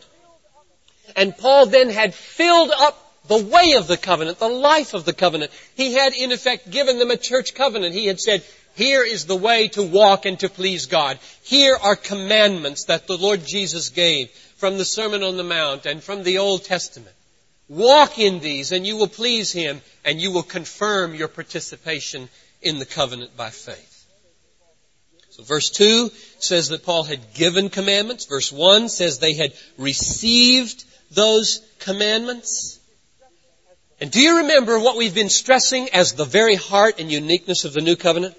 And 1.15 1.37
Paul 1.37 1.67
then 1.67 1.91
had 1.91 2.15
filled 2.15 2.71
up 2.75 2.99
the 3.27 3.37
way 3.37 3.73
of 3.77 3.85
the 3.85 3.95
covenant, 3.95 4.39
the 4.39 4.49
life 4.49 4.95
of 4.95 5.05
the 5.05 5.13
covenant. 5.13 5.51
He 5.75 5.93
had 5.93 6.13
in 6.13 6.31
effect 6.31 6.71
given 6.71 6.97
them 6.97 7.11
a 7.11 7.17
church 7.17 7.53
covenant. 7.53 7.93
He 7.93 8.07
had 8.07 8.19
said, 8.19 8.43
here 8.75 9.03
is 9.03 9.25
the 9.25 9.35
way 9.35 9.67
to 9.69 9.83
walk 9.83 10.25
and 10.25 10.39
to 10.39 10.49
please 10.49 10.87
God. 10.87 11.19
Here 11.43 11.75
are 11.75 11.95
commandments 11.95 12.85
that 12.85 13.05
the 13.05 13.17
Lord 13.17 13.45
Jesus 13.45 13.89
gave 13.89 14.29
from 14.57 14.77
the 14.77 14.85
Sermon 14.85 15.23
on 15.23 15.37
the 15.37 15.43
Mount 15.43 15.85
and 15.85 16.01
from 16.01 16.23
the 16.23 16.39
Old 16.39 16.63
Testament. 16.63 17.15
Walk 17.69 18.17
in 18.17 18.39
these 18.39 18.71
and 18.71 18.85
you 18.85 18.97
will 18.97 19.07
please 19.07 19.51
Him 19.51 19.81
and 20.03 20.19
you 20.19 20.31
will 20.31 20.43
confirm 20.43 21.13
your 21.13 21.27
participation 21.27 22.29
in 22.61 22.79
the 22.79 22.85
covenant 22.85 23.37
by 23.37 23.51
faith. 23.51 24.05
So 25.29 25.43
verse 25.43 25.69
2 25.71 26.11
says 26.39 26.69
that 26.69 26.85
Paul 26.85 27.03
had 27.03 27.33
given 27.33 27.69
commandments. 27.69 28.25
Verse 28.25 28.51
1 28.51 28.89
says 28.89 29.17
they 29.17 29.33
had 29.33 29.53
received 29.77 30.83
those 31.11 31.61
commandments. 31.79 32.79
And 33.99 34.11
do 34.11 34.19
you 34.19 34.37
remember 34.37 34.79
what 34.79 34.97
we've 34.97 35.15
been 35.15 35.29
stressing 35.29 35.89
as 35.89 36.13
the 36.13 36.25
very 36.25 36.55
heart 36.55 36.99
and 36.99 37.11
uniqueness 37.11 37.65
of 37.65 37.73
the 37.73 37.81
new 37.81 37.95
covenant? 37.95 38.35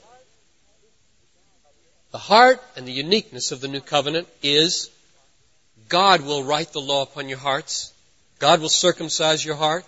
The 2.14 2.18
heart 2.18 2.62
and 2.76 2.86
the 2.86 2.92
uniqueness 2.92 3.50
of 3.50 3.60
the 3.60 3.66
new 3.66 3.80
covenant 3.80 4.28
is 4.40 4.88
God 5.88 6.20
will 6.20 6.44
write 6.44 6.72
the 6.72 6.80
law 6.80 7.02
upon 7.02 7.28
your 7.28 7.38
hearts. 7.38 7.92
God 8.38 8.60
will 8.60 8.68
circumcise 8.68 9.44
your 9.44 9.56
heart. 9.56 9.84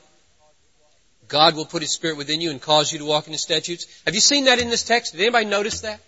God 1.29 1.55
will 1.55 1.67
put 1.67 1.83
His 1.83 1.93
Spirit 1.93 2.17
within 2.17 2.41
you 2.41 2.51
and 2.51 2.61
cause 2.61 2.93
you 2.93 2.99
to 2.99 3.05
walk 3.05 3.29
in 3.29 3.33
His 3.33 3.43
statutes. 3.43 3.87
Have 4.07 4.17
you 4.17 4.21
seen 4.21 4.47
that 4.47 4.59
in 4.59 4.71
this 4.71 4.83
text? 4.83 5.13
Did 5.13 5.21
anybody 5.21 5.45
notice 5.45 5.83
that? 5.83 6.01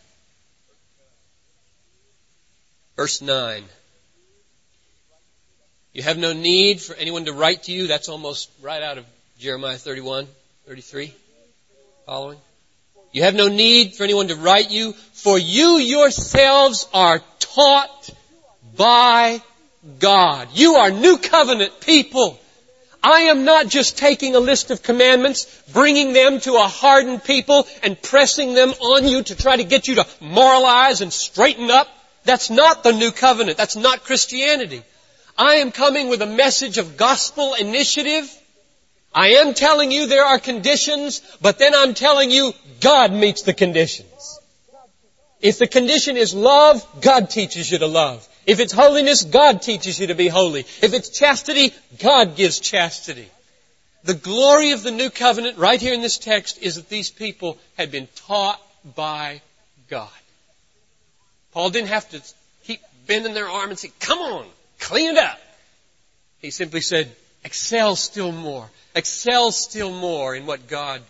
Verse 2.97 3.23
9. 3.23 3.63
You 5.93 6.03
have 6.03 6.19
no 6.19 6.33
need 6.33 6.81
for 6.81 6.97
anyone 6.97 7.27
to 7.27 7.33
write 7.33 7.63
to 7.65 7.73
you. 7.73 7.87
That's 7.87 8.09
almost 8.09 8.51
right 8.61 8.83
out 8.83 8.99
of 8.99 9.07
Jeremiah 9.39 9.77
31, 9.77 10.27
33, 10.67 11.15
following. 12.07 12.39
You 13.13 13.23
have 13.23 13.35
no 13.35 13.49
need 13.49 13.95
for 13.95 14.05
anyone 14.05 14.29
to 14.29 14.37
write 14.37 14.71
you, 14.71 14.93
for 15.13 15.39
you 15.39 15.79
yourselves 15.79 16.87
are 16.93 17.23
taught 17.39 18.11
by 18.77 19.43
God. 19.99 20.49
You 20.53 20.75
are 20.75 20.91
new 20.91 21.17
covenant 21.17 21.81
people. 21.81 22.39
I 23.03 23.23
am 23.23 23.45
not 23.45 23.69
just 23.69 23.97
taking 23.97 24.35
a 24.35 24.41
list 24.41 24.71
of 24.71 24.83
commandments, 24.83 25.47
bringing 25.73 26.13
them 26.13 26.41
to 26.41 26.55
a 26.55 26.69
hardened 26.69 27.25
people 27.25 27.67
and 27.83 28.01
pressing 28.01 28.55
them 28.55 28.71
on 28.71 29.07
you 29.07 29.23
to 29.23 29.37
try 29.37 29.57
to 29.57 29.65
get 29.65 29.89
you 29.89 29.97
to 29.97 30.07
moralize 30.21 31.01
and 31.01 31.13
straighten 31.13 31.71
up. 31.71 31.89
That's 32.25 32.51
not 32.51 32.83
the 32.83 32.93
new 32.93 33.13
covenant. 33.13 33.57
That's 33.57 33.77
not 33.77 34.05
Christianity. 34.05 34.83
I 35.39 35.57
am 35.57 35.73
coming 35.73 36.09
with 36.09 36.21
a 36.21 36.27
message 36.27 36.77
of 36.79 36.97
gospel 36.97 37.55
initiative 37.55 38.29
I 39.15 39.29
am 39.41 39.55
telling 39.55 39.91
you 39.91 40.07
there 40.07 40.25
are 40.25 40.39
conditions, 40.39 41.23
but 41.41 41.59
then 41.59 41.75
I'm 41.75 41.95
telling 41.95 42.31
you 42.31 42.53
God 42.81 43.13
meets 43.13 43.43
the 43.43 43.55
conditions. 43.55 44.41
If 45.41 45.59
the 45.59 45.67
condition 45.67 46.17
is 46.17 46.35
love, 46.35 46.85
God 47.01 47.31
teaches 47.31 47.71
you 47.71 47.79
to 47.79 47.87
love. 47.87 48.27
If 48.47 48.61
it's 48.61 48.73
holiness, 48.73 49.25
God 49.25 49.63
teaches 49.63 50.01
you 50.01 50.09
to 50.09 50.15
be 50.15 50.29
holy. 50.29 50.61
If 50.61 50.95
it's 50.95 51.11
chastity, 51.11 51.73
God 51.99 52.35
gives 52.35 52.59
chastity. 52.59 53.29
The 54.05 54.15
glory 54.15 54.73
of 54.73 54.83
the 54.83 54.91
new 54.91 55.11
covenant 55.11 55.59
right 55.59 55.81
here 55.81 55.93
in 55.93 56.01
this 56.01 56.19
text 56.19 56.63
is 56.63 56.77
that 56.77 56.89
these 56.89 57.11
people 57.11 57.59
had 57.77 57.91
been 57.91 58.09
taught 58.27 58.61
by 58.97 59.43
God. 59.91 60.09
Paul 61.53 61.71
didn't 61.71 61.89
have 61.89 62.09
to 62.11 62.23
keep 62.65 62.81
bending 63.07 63.35
their 63.35 63.49
arm 63.49 63.71
and 63.71 63.79
say, 63.79 63.93
come 64.01 64.19
on, 64.19 64.47
clean 64.79 65.11
it 65.11 65.19
up. 65.19 65.39
He 66.41 66.51
simply 66.51 66.81
said, 66.81 67.11
excel 67.45 67.97
still 67.97 68.33
more. 68.33 68.69
Excel 68.95 69.53
still 69.53 69.91
more 69.91 70.35
in 70.35 70.47
what 70.47 70.69
God 70.69 71.03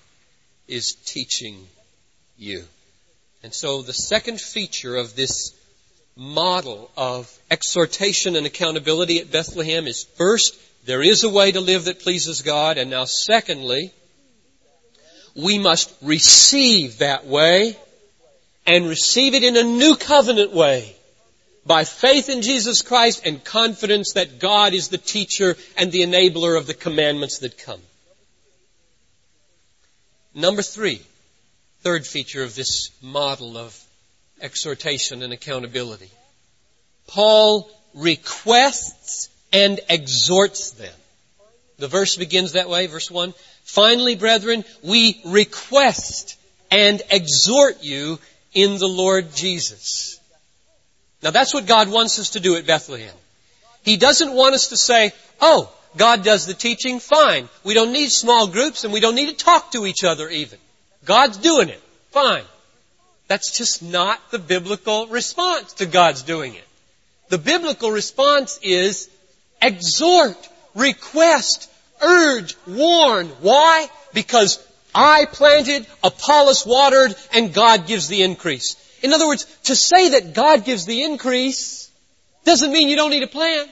is 0.69 0.95
teaching 0.95 1.67
you. 2.37 2.65
And 3.43 3.53
so 3.53 3.83
the 3.83 3.93
second 3.93 4.41
feature 4.41 4.97
of 4.97 5.17
this 5.17 5.55
model 6.17 6.91
of 6.97 7.33
exhortation 7.51 8.37
and 8.37 8.47
accountability 8.47 9.21
at 9.21 9.31
Bethlehem 9.31 9.87
is 9.87 10.05
first, 10.17 10.59
there 10.85 11.03
is 11.03 11.25
a 11.25 11.31
way 11.31 11.53
to 11.53 11.61
live 11.61 11.85
that 11.85 12.01
pleases 12.01 12.43
God, 12.43 12.79
and 12.79 12.91
now 12.91 13.05
secondly, 13.05 13.93
we 15.37 15.59
must 15.59 15.95
receive 16.03 16.99
that 16.99 17.27
way 17.27 17.77
and 18.67 18.89
receive 18.89 19.35
it 19.35 19.45
in 19.45 19.57
a 19.57 19.63
new 19.63 19.97
covenant 19.97 20.53
way 20.53 20.95
by 21.65 21.85
faith 21.85 22.29
in 22.29 22.43
Jesus 22.43 22.83
Christ 22.83 23.25
and 23.25 23.45
confidence 23.45 24.15
that 24.15 24.41
God 24.41 24.75
is 24.75 24.89
the 24.89 24.99
teacher 24.99 25.57
and 25.77 25.93
the 25.93 26.01
enabler 26.01 26.59
of 26.59 26.67
the 26.67 26.75
commandments 26.75 27.39
that 27.39 27.59
come. 27.59 27.81
Number 30.35 30.63
three, 30.63 31.03
third 31.81 32.07
feature 32.07 32.43
of 32.43 32.55
this 32.55 32.91
model 33.03 33.57
of 33.57 33.79
exhortation 34.41 35.23
and 35.23 35.33
accountability. 35.33 36.11
Paul 37.07 37.71
requests 37.95 39.29
and 39.53 39.81
exhorts 39.89 40.73
them. 40.73 40.95
The 41.79 41.89
verse 41.89 42.17
begins 42.17 42.53
that 42.53 42.69
way, 42.69 42.87
verse 42.87 43.11
1. 43.11 43.35
Finally, 43.65 44.17
brethren, 44.17 44.65
we 44.83 45.21
request 45.25 46.37
and 46.71 47.01
exhort 47.11 47.83
you 47.83 48.19
in 48.53 48.79
the 48.79 48.89
Lord 48.89 49.35
Jesus. 49.35 50.21
Now 51.23 51.31
that's 51.31 51.55
what 51.55 51.67
God 51.67 51.89
wants 51.89 52.19
us 52.19 52.31
to 52.31 52.41
do 52.41 52.57
at 52.57 52.67
Bethlehem. 52.67 53.15
He 53.83 53.97
doesn't 53.97 54.33
want 54.33 54.55
us 54.55 54.69
to 54.69 54.77
say, 54.77 55.13
oh, 55.41 55.73
God 55.97 56.23
does 56.25 56.47
the 56.47 56.55
teaching, 56.55 57.01
fine. 57.01 57.49
We 57.65 57.75
don't 57.75 57.93
need 57.93 58.11
small 58.11 58.47
groups 58.47 58.85
and 58.85 58.93
we 58.93 59.01
don't 59.01 59.15
need 59.15 59.31
to 59.31 59.45
talk 59.45 59.73
to 59.73 59.87
each 59.87 60.05
other 60.05 60.29
even. 60.29 60.59
God's 61.05 61.39
doing 61.39 61.69
it, 61.69 61.83
fine. 62.11 62.45
That's 63.27 63.57
just 63.57 63.83
not 63.83 64.31
the 64.31 64.39
biblical 64.39 65.07
response 65.07 65.75
to 65.75 65.87
God's 65.87 66.23
doing 66.23 66.55
it. 66.55 66.65
The 67.29 67.39
biblical 67.39 67.91
response 67.91 68.59
is 68.63 69.09
exhort, 69.61 70.37
request, 70.75 71.71
urge, 72.01 72.57
warn. 72.67 73.27
Why? 73.41 73.89
Because 74.15 74.65
I 74.95 75.27
planted, 75.27 75.87
Apollos 76.03 76.65
watered, 76.65 77.15
and 77.35 77.53
God 77.53 77.87
gives 77.87 78.09
the 78.09 78.23
increase. 78.23 78.77
In 79.03 79.13
other 79.13 79.27
words, 79.27 79.45
to 79.65 79.77
say 79.77 80.11
that 80.11 80.33
God 80.33 80.65
gives 80.65 80.87
the 80.87 81.03
increase 81.05 81.91
doesn't 82.45 82.73
mean 82.73 82.89
you 82.89 82.97
don't 82.97 83.11
need 83.11 83.23
a 83.23 83.29
plant. 83.29 83.71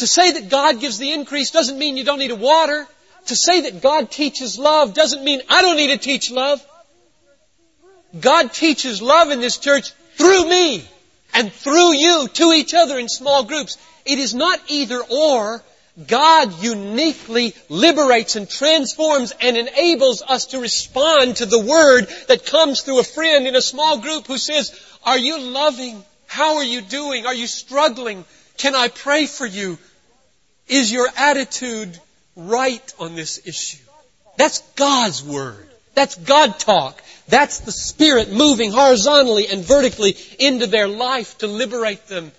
To 0.00 0.06
say 0.06 0.32
that 0.32 0.48
God 0.48 0.80
gives 0.80 0.96
the 0.96 1.12
increase 1.12 1.50
doesn't 1.50 1.78
mean 1.78 1.98
you 1.98 2.04
don't 2.04 2.18
need 2.18 2.30
a 2.30 2.34
water. 2.34 2.86
To 3.26 3.36
say 3.36 3.60
that 3.62 3.82
God 3.82 4.10
teaches 4.10 4.58
love 4.58 4.94
doesn't 4.94 5.22
mean 5.22 5.42
I 5.46 5.60
don't 5.60 5.76
need 5.76 5.88
to 5.88 5.98
teach 5.98 6.30
love. 6.30 6.64
God 8.18 8.50
teaches 8.50 9.02
love 9.02 9.30
in 9.30 9.40
this 9.40 9.58
church 9.58 9.92
through 10.14 10.48
me 10.48 10.82
and 11.34 11.52
through 11.52 11.92
you 11.92 12.28
to 12.28 12.52
each 12.54 12.72
other 12.72 12.98
in 12.98 13.10
small 13.10 13.44
groups. 13.44 13.76
It 14.06 14.18
is 14.18 14.34
not 14.34 14.58
either 14.68 15.02
or. 15.02 15.62
God 16.06 16.62
uniquely 16.62 17.54
liberates 17.68 18.36
and 18.36 18.48
transforms 18.48 19.34
and 19.38 19.58
enables 19.58 20.22
us 20.22 20.46
to 20.46 20.60
respond 20.60 21.36
to 21.36 21.46
the 21.46 21.60
word 21.60 22.08
that 22.28 22.46
comes 22.46 22.80
through 22.80 23.00
a 23.00 23.04
friend 23.04 23.46
in 23.46 23.54
a 23.54 23.60
small 23.60 23.98
group 23.98 24.26
who 24.26 24.38
says, 24.38 24.74
are 25.04 25.18
you 25.18 25.38
loving? 25.38 26.02
How 26.26 26.56
are 26.56 26.64
you 26.64 26.80
doing? 26.80 27.26
Are 27.26 27.34
you 27.34 27.46
struggling? 27.46 28.24
Can 28.56 28.74
I 28.74 28.88
pray 28.88 29.26
for 29.26 29.44
you? 29.44 29.76
Is 30.70 30.92
your 30.92 31.08
attitude 31.16 31.98
right 32.36 32.94
on 33.00 33.16
this 33.16 33.44
issue? 33.44 33.82
That's 34.36 34.60
God's 34.76 35.22
word. 35.22 35.68
That's 35.94 36.14
God 36.14 36.60
talk. 36.60 37.02
That's 37.26 37.58
the 37.58 37.72
Spirit 37.72 38.30
moving 38.30 38.70
horizontally 38.70 39.48
and 39.48 39.64
vertically 39.64 40.16
into 40.38 40.68
their 40.68 40.86
life 40.86 41.38
to 41.38 41.48
liberate 41.48 42.06
them 42.06 42.30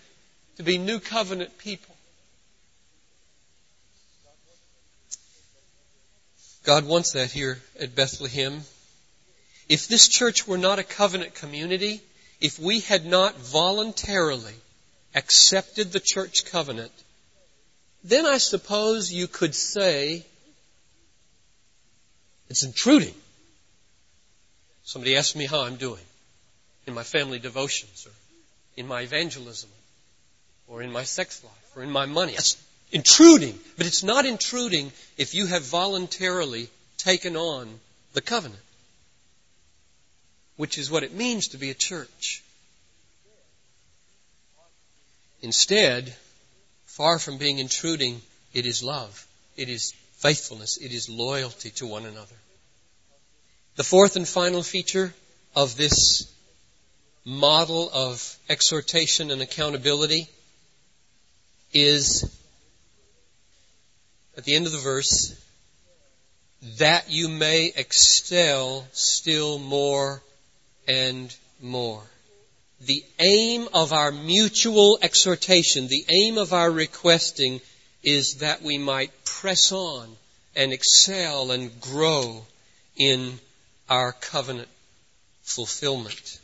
to 0.55 0.63
be 0.63 0.77
new 0.77 1.01
covenant 1.01 1.57
people. 1.57 1.93
God 6.63 6.85
wants 6.85 7.11
that 7.11 7.31
here 7.31 7.59
at 7.81 7.95
Bethlehem. 7.95 8.61
If 9.67 9.89
this 9.89 10.07
church 10.07 10.47
were 10.47 10.57
not 10.57 10.79
a 10.79 10.83
covenant 10.83 11.35
community, 11.35 12.01
if 12.39 12.57
we 12.57 12.79
had 12.79 13.05
not 13.05 13.35
voluntarily 13.37 14.53
accepted 15.15 15.91
the 15.91 15.99
church 15.99 16.45
covenant, 16.45 16.91
then 18.03 18.25
I 18.25 18.37
suppose 18.37 19.11
you 19.11 19.27
could 19.27 19.55
say 19.55 20.25
it's 22.49 22.63
intruding. 22.63 23.13
Somebody 24.83 25.15
asked 25.15 25.35
me 25.35 25.45
how 25.45 25.61
I'm 25.61 25.77
doing 25.77 26.03
in 26.87 26.93
my 26.93 27.03
family 27.03 27.39
devotions 27.39 28.05
or 28.07 28.11
in 28.75 28.87
my 28.87 29.01
evangelism 29.01 29.69
or 30.67 30.81
in 30.81 30.91
my 30.91 31.03
sex 31.03 31.43
life 31.43 31.71
or 31.75 31.83
in 31.83 31.91
my 31.91 32.05
money. 32.05 32.33
That's 32.33 32.61
intruding. 32.91 33.57
But 33.77 33.87
it's 33.87 34.03
not 34.03 34.25
intruding 34.25 34.91
if 35.17 35.33
you 35.33 35.45
have 35.45 35.63
voluntarily 35.63 36.69
taken 36.97 37.35
on 37.37 37.79
the 38.13 38.21
covenant, 38.21 38.61
which 40.57 40.77
is 40.77 40.91
what 40.91 41.03
it 41.03 41.13
means 41.13 41.49
to 41.49 41.57
be 41.57 41.69
a 41.69 41.75
church. 41.75 42.43
Instead, 45.41 46.13
far 46.91 47.19
from 47.19 47.37
being 47.37 47.59
intruding, 47.59 48.21
it 48.53 48.65
is 48.65 48.83
love. 48.83 49.25
It 49.55 49.69
is 49.69 49.93
faithfulness. 50.17 50.77
It 50.77 50.91
is 50.91 51.09
loyalty 51.09 51.69
to 51.71 51.87
one 51.87 52.05
another. 52.05 52.35
The 53.77 53.83
fourth 53.83 54.17
and 54.17 54.27
final 54.27 54.61
feature 54.61 55.13
of 55.55 55.77
this 55.77 56.29
model 57.23 57.89
of 57.93 58.37
exhortation 58.49 59.31
and 59.31 59.41
accountability 59.41 60.27
is 61.73 62.29
at 64.37 64.43
the 64.43 64.55
end 64.55 64.65
of 64.65 64.73
the 64.73 64.77
verse, 64.77 65.33
that 66.77 67.09
you 67.09 67.29
may 67.29 67.71
excel 67.75 68.85
still 68.91 69.59
more 69.59 70.21
and 70.87 71.33
more. 71.61 72.03
The 72.85 73.05
aim 73.19 73.69
of 73.73 73.93
our 73.93 74.11
mutual 74.11 74.97
exhortation, 75.01 75.87
the 75.87 76.05
aim 76.09 76.39
of 76.39 76.51
our 76.51 76.71
requesting 76.71 77.61
is 78.01 78.35
that 78.35 78.63
we 78.63 78.79
might 78.79 79.11
press 79.23 79.71
on 79.71 80.09
and 80.55 80.73
excel 80.73 81.51
and 81.51 81.79
grow 81.79 82.43
in 82.95 83.39
our 83.87 84.13
covenant 84.13 84.67
fulfillment. 85.43 86.39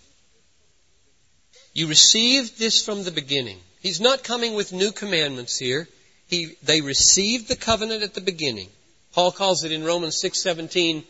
You 1.73 1.88
received 1.88 2.60
this 2.60 2.86
from 2.86 3.04
the 3.04 3.12
beginning. 3.12 3.60
He's 3.82 4.02
not 4.02 4.23
coming 4.23 4.54
with 4.54 4.73
new 4.73 4.91
commandments 4.91 5.58
here. 5.58 5.88
He, 6.28 6.56
they 6.62 6.82
received 6.82 7.47
the 7.47 7.56
covenant 7.56 8.04
at 8.04 8.13
the 8.13 8.21
beginning. 8.21 8.69
Paul 9.13 9.32
calls 9.32 9.63
it 9.63 9.71
in 9.71 9.84
Romans 9.84 10.21
6:17. 10.21 11.04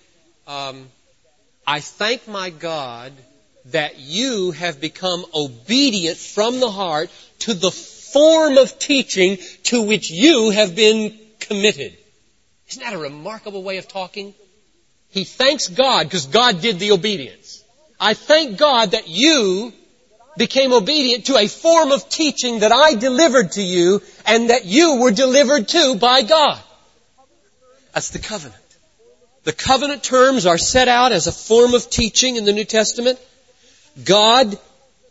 Um, 0.47 0.87
I 1.65 1.81
thank 1.81 2.27
my 2.27 2.49
God 2.49 3.11
that 3.71 3.99
you 3.99 4.51
have 4.51 4.79
become 4.79 5.25
obedient 5.33 6.17
from 6.17 6.59
the 6.59 6.71
heart 6.71 7.09
to 7.39 7.53
the 7.53 7.71
form 7.71 8.57
of 8.57 8.79
teaching 8.79 9.37
to 9.63 9.81
which 9.81 10.09
you 10.09 10.49
have 10.51 10.75
been 10.75 11.17
committed. 11.39 11.97
Isn't 12.69 12.83
that 12.83 12.93
a 12.93 12.97
remarkable 12.97 13.63
way 13.63 13.77
of 13.77 13.87
talking? 13.87 14.33
He 15.09 15.23
thanks 15.23 15.67
God 15.67 16.03
because 16.05 16.25
God 16.25 16.61
did 16.61 16.79
the 16.79 16.91
obedience. 16.91 17.63
I 17.99 18.13
thank 18.13 18.57
God 18.57 18.91
that 18.91 19.07
you 19.07 19.73
became 20.37 20.71
obedient 20.71 21.25
to 21.25 21.37
a 21.37 21.47
form 21.47 21.91
of 21.91 22.09
teaching 22.09 22.59
that 22.59 22.71
I 22.71 22.93
delivered 22.93 23.53
to 23.53 23.61
you 23.61 24.01
and 24.25 24.49
that 24.49 24.65
you 24.65 24.97
were 24.97 25.11
delivered 25.11 25.67
to 25.69 25.95
by 25.95 26.21
God. 26.21 26.59
That's 27.93 28.11
the 28.11 28.19
covenant. 28.19 28.61
The 29.43 29.53
covenant 29.53 30.03
terms 30.03 30.45
are 30.45 30.57
set 30.57 30.87
out 30.87 31.11
as 31.11 31.27
a 31.27 31.31
form 31.31 31.73
of 31.73 31.89
teaching 31.89 32.35
in 32.35 32.45
the 32.45 32.53
New 32.53 32.65
Testament. 32.65 33.17
God 34.03 34.57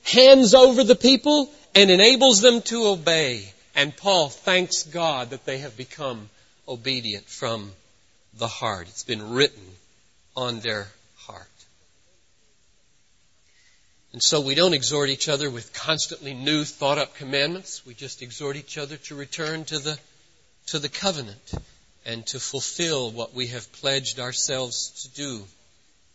hands 0.04 0.54
over 0.54 0.84
the 0.84 0.94
people 0.94 1.50
and 1.74 1.90
enables 1.90 2.40
them 2.40 2.62
to 2.62 2.86
obey. 2.86 3.52
And 3.74 3.96
Paul 3.96 4.28
thanks 4.28 4.84
God 4.84 5.30
that 5.30 5.44
they 5.44 5.58
have 5.58 5.76
become 5.76 6.30
obedient 6.66 7.26
from 7.26 7.72
the 8.38 8.48
heart. 8.48 8.88
It's 8.88 9.04
been 9.04 9.32
written 9.32 9.62
on 10.36 10.60
their 10.60 10.88
heart. 11.16 11.48
And 14.12 14.22
so 14.22 14.40
we 14.40 14.54
don't 14.54 14.72
exhort 14.72 15.10
each 15.10 15.28
other 15.28 15.50
with 15.50 15.74
constantly 15.74 16.32
new 16.32 16.64
thought 16.64 16.96
up 16.96 17.16
commandments. 17.16 17.84
We 17.84 17.92
just 17.92 18.22
exhort 18.22 18.56
each 18.56 18.78
other 18.78 18.96
to 18.96 19.14
return 19.14 19.64
to 19.66 19.78
the, 19.78 19.98
to 20.68 20.78
the 20.78 20.88
covenant 20.88 21.52
and 22.06 22.26
to 22.28 22.40
fulfill 22.40 23.10
what 23.10 23.34
we 23.34 23.48
have 23.48 23.70
pledged 23.72 24.18
ourselves 24.18 25.02
to 25.02 25.14
do. 25.14 25.44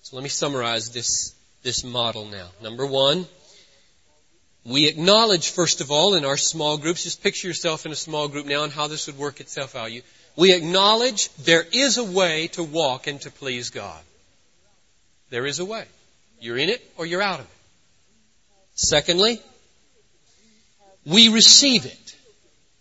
So 0.02 0.16
let 0.16 0.24
me 0.24 0.30
summarize 0.30 0.90
this, 0.90 1.36
this 1.64 1.84
model 1.84 2.26
now. 2.26 2.48
Number 2.62 2.86
one, 2.86 3.26
we 4.64 4.88
acknowledge, 4.88 5.50
first 5.50 5.82
of 5.82 5.92
all, 5.92 6.14
in 6.14 6.26
our 6.26 6.38
small 6.38 6.78
groups, 6.78 7.04
just 7.04 7.24
picture 7.24 7.48
yourself 7.48 7.86
in 7.86 7.92
a 7.92 7.96
small 7.96 8.28
group 8.28 8.46
now 8.46 8.64
and 8.64 8.72
how 8.72 8.88
this 8.88 9.08
would 9.08 9.18
work 9.18 9.40
itself 9.40 9.76
out. 9.76 9.92
You, 9.92 10.02
we 10.36 10.54
acknowledge 10.54 11.30
there 11.36 11.66
is 11.72 11.98
a 11.98 12.04
way 12.04 12.48
to 12.50 12.64
walk 12.64 13.08
and 13.08 13.20
to 13.22 13.32
please 13.32 13.70
God. 13.70 14.02
There 15.30 15.46
is 15.46 15.60
a 15.60 15.66
way. 15.66 15.86
You're 16.40 16.58
in 16.58 16.70
it 16.70 16.82
or 16.98 17.06
you're 17.06 17.22
out 17.22 17.40
of 17.40 17.46
it. 17.46 17.52
Secondly, 18.76 19.42
we 21.06 21.30
receive 21.30 21.86
it. 21.86 22.16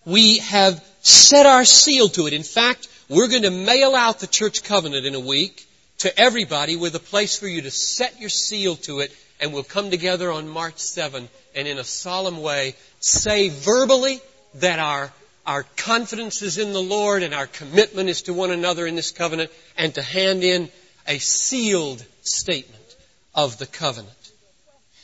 We 0.05 0.39
have 0.39 0.85
set 1.03 1.47
our 1.47 1.65
seal 1.65 2.09
to 2.11 2.27
it. 2.27 2.33
In 2.33 2.43
fact, 2.43 2.89
we're 3.09 3.29
going 3.29 3.43
to 3.43 3.51
mail 3.51 3.95
out 3.95 4.21
the 4.21 4.27
church 4.27 4.65
covenant 4.65 5.07
in 5.07 5.15
a 5.15 5.21
week 5.21 5.67
to 6.01 6.19
everybody 6.19 6.77
with 6.77 6.95
a 6.95 7.01
place 7.01 7.39
for 7.39 7.47
you 7.47 7.63
to 7.63 7.71
set 7.71 8.19
your 8.21 8.31
seal 8.31 8.77
to 8.77 9.01
it 9.01 9.13
and 9.39 9.53
we'll 9.53 9.63
come 9.63 9.91
together 9.91 10.33
on 10.33 10.49
March 10.49 10.79
7 10.79 11.29
and 11.55 11.69
in 11.69 11.79
a 11.79 11.85
solemn 11.85 12.41
way 12.41 12.75
say 13.01 13.51
verbally 13.51 14.21
that 14.55 14.79
our, 14.79 15.13
our 15.47 15.63
confidence 15.77 16.41
is 16.41 16.57
in 16.57 16.73
the 16.73 16.83
Lord 16.83 17.23
and 17.23 17.35
our 17.35 17.47
commitment 17.47 18.09
is 18.09 18.23
to 18.23 18.33
one 18.33 18.51
another 18.51 18.87
in 18.87 18.97
this 18.97 19.11
covenant 19.11 19.51
and 19.77 19.95
to 19.95 20.03
hand 20.03 20.43
in 20.43 20.71
a 21.07 21.19
sealed 21.19 22.03
statement 22.23 22.97
of 23.35 23.59
the 23.59 23.67
covenant. 23.67 24.33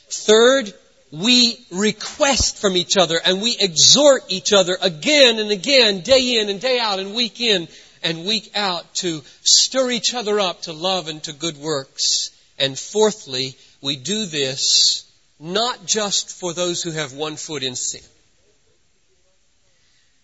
Third, 0.09 0.73
we 1.11 1.63
request 1.71 2.57
from 2.57 2.75
each 2.75 2.97
other 2.97 3.19
and 3.23 3.41
we 3.41 3.55
exhort 3.59 4.23
each 4.29 4.51
other 4.51 4.75
again 4.81 5.37
and 5.37 5.51
again, 5.51 6.01
day 6.01 6.39
in 6.39 6.49
and 6.49 6.59
day 6.59 6.79
out 6.79 6.99
and 6.99 7.13
week 7.13 7.39
in 7.39 7.67
and 8.03 8.25
week 8.25 8.51
out 8.55 8.93
to 8.95 9.21
stir 9.41 9.91
each 9.91 10.13
other 10.13 10.39
up 10.39 10.63
to 10.63 10.73
love 10.73 11.07
and 11.07 11.21
to 11.23 11.33
good 11.33 11.57
works. 11.57 12.31
And 12.57 12.77
fourthly, 12.77 13.55
we 13.81 13.95
do 13.95 14.25
this 14.25 15.05
not 15.39 15.85
just 15.85 16.31
for 16.31 16.53
those 16.53 16.81
who 16.81 16.91
have 16.91 17.13
one 17.13 17.35
foot 17.35 17.63
in 17.63 17.75
sin, 17.75 18.01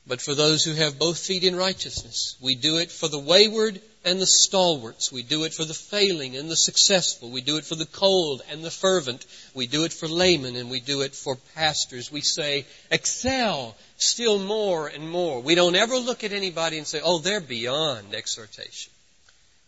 but 0.07 0.21
for 0.21 0.33
those 0.33 0.63
who 0.63 0.73
have 0.73 0.97
both 0.97 1.19
feet 1.19 1.43
in 1.43 1.55
righteousness. 1.55 2.35
We 2.41 2.55
do 2.55 2.77
it 2.77 2.91
for 2.91 3.07
the 3.07 3.19
wayward 3.19 3.79
and 4.05 4.19
the 4.19 4.25
stalwarts. 4.25 5.11
We 5.11 5.23
do 5.23 5.43
it 5.45 5.53
for 5.53 5.65
the 5.65 5.73
failing 5.73 6.35
and 6.35 6.49
the 6.49 6.55
successful. 6.55 7.29
We 7.29 7.41
do 7.41 7.57
it 7.57 7.65
for 7.65 7.75
the 7.75 7.85
cold 7.85 8.41
and 8.49 8.63
the 8.63 8.71
fervent. 8.71 9.25
We 9.53 9.67
do 9.67 9.85
it 9.85 9.93
for 9.93 10.07
laymen 10.07 10.55
and 10.55 10.69
we 10.69 10.79
do 10.79 11.01
it 11.01 11.15
for 11.15 11.37
pastors. 11.55 12.11
We 12.11 12.21
say, 12.21 12.65
excel 12.91 13.75
still 13.97 14.39
more 14.39 14.87
and 14.87 15.09
more. 15.09 15.41
We 15.41 15.55
don't 15.55 15.75
ever 15.75 15.97
look 15.97 16.23
at 16.23 16.33
anybody 16.33 16.77
and 16.77 16.87
say, 16.87 17.01
oh, 17.03 17.19
they're 17.19 17.39
beyond 17.39 18.13
exhortation. 18.13 18.91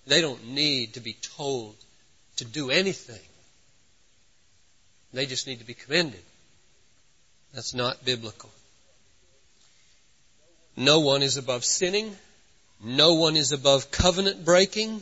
They 0.07 0.21
don't 0.21 0.47
need 0.49 0.93
to 0.95 0.99
be 0.99 1.17
told 1.37 1.75
to 2.37 2.45
do 2.45 2.69
anything. 2.69 3.21
They 5.13 5.25
just 5.25 5.47
need 5.47 5.59
to 5.59 5.65
be 5.65 5.73
commended. 5.73 6.21
That's 7.53 7.73
not 7.73 8.03
biblical. 8.03 8.49
No 10.75 10.99
one 10.99 11.23
is 11.23 11.37
above 11.37 11.63
sinning. 11.63 12.15
No 12.83 13.15
one 13.15 13.35
is 13.35 13.51
above 13.51 13.91
covenant 13.91 14.45
breaking. 14.45 15.01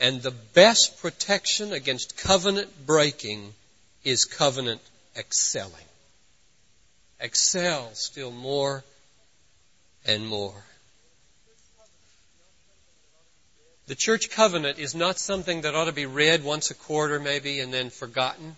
And 0.00 0.20
the 0.20 0.32
best 0.32 1.00
protection 1.00 1.72
against 1.72 2.16
covenant 2.16 2.86
breaking 2.86 3.54
is 4.02 4.24
covenant 4.24 4.80
excelling. 5.16 5.72
Excel 7.20 7.94
still 7.94 8.32
more 8.32 8.82
and 10.04 10.26
more. 10.26 10.64
The 13.86 13.94
church 13.94 14.30
covenant 14.30 14.78
is 14.78 14.94
not 14.94 15.18
something 15.18 15.60
that 15.60 15.74
ought 15.74 15.84
to 15.84 15.92
be 15.92 16.06
read 16.06 16.42
once 16.42 16.70
a 16.70 16.74
quarter 16.74 17.20
maybe 17.20 17.60
and 17.60 17.72
then 17.72 17.90
forgotten. 17.90 18.56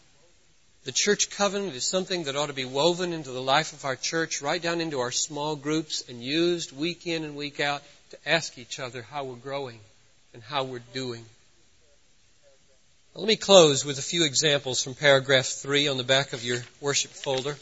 The 0.85 0.93
church 0.93 1.31
covenant 1.31 1.75
is 1.75 1.85
something 1.85 2.25
that 2.25 2.37
ought 2.37 2.47
to 2.47 2.53
be 2.53 2.67
woven 2.67 3.13
into 3.13 3.31
the 3.31 3.43
life 3.43 3.73
of 3.73 3.85
our 3.85 3.97
church, 3.97 4.43
right 4.43 4.61
down 4.61 4.83
into 4.83 5.01
our 5.01 5.11
small 5.11 5.57
groups, 5.57 6.05
and 6.09 6.23
used 6.23 6.73
week 6.73 7.07
in 7.07 7.25
and 7.25 7.37
week 7.37 7.59
out 7.59 7.83
to 8.15 8.31
ask 8.31 8.59
each 8.59 8.79
other 8.79 9.03
how 9.03 9.25
we're 9.25 9.35
growing 9.35 9.81
and 10.33 10.43
how 10.43 10.65
we're 10.65 10.83
doing. 10.93 11.25
Now, 13.15 13.21
let 13.21 13.29
me 13.29 13.37
close 13.37 13.85
with 13.85 13.99
a 13.99 14.03
few 14.03 14.25
examples 14.25 14.83
from 14.83 14.95
paragraph 14.95 15.47
3 15.47 15.89
on 15.89 15.97
the 15.97 16.05
back 16.05 16.33
of 16.33 16.45
your 16.45 16.59
worship 16.81 17.11
folder 17.11 17.57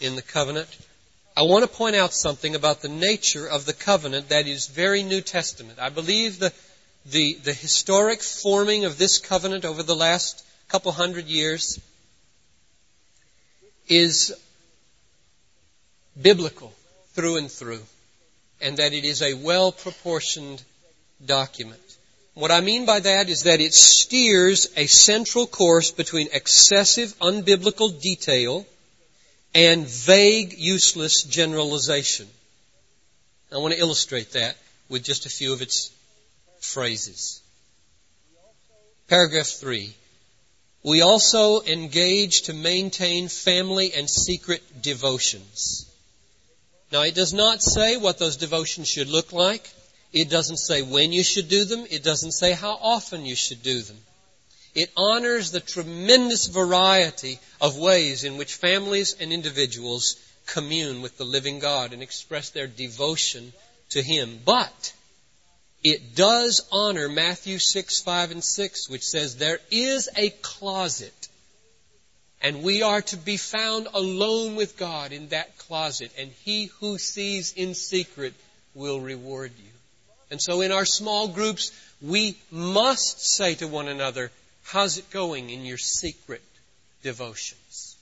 in 0.00 0.16
the 0.16 0.22
covenant. 0.22 0.68
I 1.36 1.42
want 1.42 1.64
to 1.64 1.68
point 1.68 1.96
out 1.96 2.12
something 2.12 2.54
about 2.54 2.82
the 2.82 2.88
nature 2.88 3.46
of 3.46 3.66
the 3.66 3.72
covenant 3.72 4.30
that 4.30 4.46
is 4.46 4.66
very 4.66 5.02
New 5.02 5.20
Testament. 5.20 5.78
I 5.78 5.90
believe 5.90 6.38
the, 6.38 6.52
the, 7.06 7.34
the 7.44 7.52
historic 7.52 8.22
forming 8.22 8.86
of 8.86 8.98
this 8.98 9.18
covenant 9.18 9.64
over 9.64 9.82
the 9.82 9.94
last 9.94 10.44
couple 10.68 10.92
hundred 10.92 11.26
years 11.26 11.78
is 13.88 14.34
biblical 16.20 16.72
through 17.12 17.36
and 17.36 17.50
through, 17.50 17.82
and 18.60 18.76
that 18.78 18.92
it 18.92 19.04
is 19.04 19.22
a 19.22 19.34
well 19.34 19.72
proportioned 19.72 20.62
document. 21.24 21.80
What 22.34 22.50
I 22.50 22.60
mean 22.60 22.84
by 22.84 23.00
that 23.00 23.28
is 23.28 23.44
that 23.44 23.60
it 23.60 23.72
steers 23.72 24.68
a 24.76 24.86
central 24.86 25.46
course 25.46 25.90
between 25.90 26.28
excessive 26.32 27.18
unbiblical 27.18 28.00
detail 28.00 28.66
and 29.54 29.86
vague, 29.86 30.52
useless 30.58 31.22
generalization. 31.22 32.28
I 33.50 33.56
want 33.56 33.72
to 33.72 33.80
illustrate 33.80 34.32
that 34.32 34.56
with 34.88 35.02
just 35.02 35.24
a 35.24 35.30
few 35.30 35.52
of 35.52 35.62
its 35.62 35.90
phrases. 36.60 37.40
Paragraph 39.08 39.46
3 39.46 39.94
we 40.86 41.00
also 41.00 41.62
engage 41.62 42.42
to 42.42 42.52
maintain 42.52 43.26
family 43.26 43.92
and 43.92 44.08
secret 44.08 44.62
devotions. 44.82 45.84
Now, 46.92 47.02
it 47.02 47.14
does 47.14 47.32
not 47.32 47.62
say 47.62 47.96
what 47.96 48.18
those 48.18 48.36
devotions 48.36 48.88
should 48.88 49.08
look 49.08 49.32
like. 49.32 49.68
It 50.12 50.30
doesn't 50.30 50.58
say 50.58 50.82
when 50.82 51.12
you 51.12 51.24
should 51.24 51.48
do 51.48 51.64
them. 51.64 51.84
It 51.90 52.04
doesn't 52.04 52.32
say 52.32 52.52
how 52.52 52.78
often 52.80 53.26
you 53.26 53.34
should 53.34 53.62
do 53.62 53.82
them. 53.82 53.98
It 54.74 54.90
honors 54.96 55.50
the 55.50 55.60
tremendous 55.60 56.46
variety 56.46 57.40
of 57.60 57.78
ways 57.78 58.24
in 58.24 58.36
which 58.36 58.54
families 58.54 59.16
and 59.18 59.32
individuals 59.32 60.16
commune 60.46 61.02
with 61.02 61.16
the 61.18 61.24
living 61.24 61.58
God 61.58 61.92
and 61.92 62.02
express 62.02 62.50
their 62.50 62.66
devotion 62.66 63.52
to 63.90 64.02
Him. 64.02 64.38
But 64.44 64.92
it 65.82 66.14
does 66.14 66.66
honor 66.70 67.08
Matthew 67.08 67.58
6, 67.58 68.00
5, 68.00 68.30
and 68.32 68.44
6, 68.44 68.88
which 68.88 69.04
says 69.06 69.36
there 69.36 69.60
is 69.70 70.08
a 70.16 70.30
closet. 70.42 71.14
And 72.46 72.62
we 72.62 72.82
are 72.82 73.02
to 73.02 73.16
be 73.16 73.38
found 73.38 73.88
alone 73.92 74.54
with 74.54 74.76
God 74.76 75.10
in 75.10 75.30
that 75.30 75.58
closet. 75.58 76.12
And 76.16 76.30
he 76.44 76.66
who 76.78 76.96
sees 76.96 77.52
in 77.52 77.74
secret 77.74 78.34
will 78.72 79.00
reward 79.00 79.50
you. 79.58 79.72
And 80.30 80.40
so 80.40 80.60
in 80.60 80.70
our 80.70 80.84
small 80.84 81.26
groups, 81.26 81.72
we 82.00 82.36
must 82.52 83.34
say 83.34 83.56
to 83.56 83.66
one 83.66 83.88
another, 83.88 84.30
how's 84.62 84.96
it 84.96 85.10
going 85.10 85.50
in 85.50 85.64
your 85.64 85.76
secret 85.76 86.40
devotions? 87.02 87.96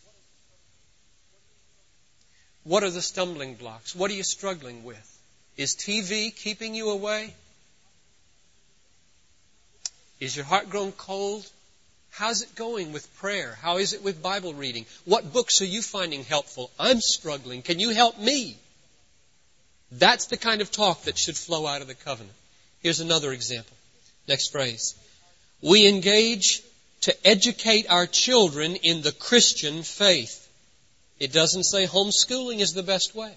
What 2.64 2.84
are 2.84 2.90
the 2.90 3.00
stumbling 3.00 3.54
blocks? 3.54 3.96
What 3.96 4.10
are 4.10 4.14
you 4.14 4.22
struggling 4.22 4.84
with? 4.84 5.22
Is 5.56 5.74
TV 5.74 6.36
keeping 6.36 6.74
you 6.74 6.90
away? 6.90 7.32
Is 10.20 10.36
your 10.36 10.44
heart 10.44 10.68
grown 10.68 10.92
cold? 10.92 11.50
How's 12.16 12.42
it 12.42 12.54
going 12.54 12.92
with 12.92 13.12
prayer? 13.16 13.58
How 13.60 13.78
is 13.78 13.92
it 13.92 14.04
with 14.04 14.22
Bible 14.22 14.54
reading? 14.54 14.86
What 15.04 15.32
books 15.32 15.60
are 15.62 15.66
you 15.66 15.82
finding 15.82 16.22
helpful? 16.22 16.70
I'm 16.78 17.00
struggling. 17.00 17.60
Can 17.60 17.80
you 17.80 17.90
help 17.90 18.20
me? 18.20 18.56
That's 19.90 20.26
the 20.26 20.36
kind 20.36 20.60
of 20.60 20.70
talk 20.70 21.02
that 21.02 21.18
should 21.18 21.36
flow 21.36 21.66
out 21.66 21.82
of 21.82 21.88
the 21.88 21.96
covenant. 21.96 22.36
Here's 22.82 23.00
another 23.00 23.32
example. 23.32 23.76
Next 24.28 24.52
phrase. 24.52 24.94
We 25.60 25.88
engage 25.88 26.62
to 27.00 27.26
educate 27.26 27.90
our 27.90 28.06
children 28.06 28.76
in 28.76 29.02
the 29.02 29.10
Christian 29.10 29.82
faith. 29.82 30.48
It 31.18 31.32
doesn't 31.32 31.64
say 31.64 31.84
homeschooling 31.84 32.60
is 32.60 32.74
the 32.74 32.84
best 32.84 33.16
way. 33.16 33.34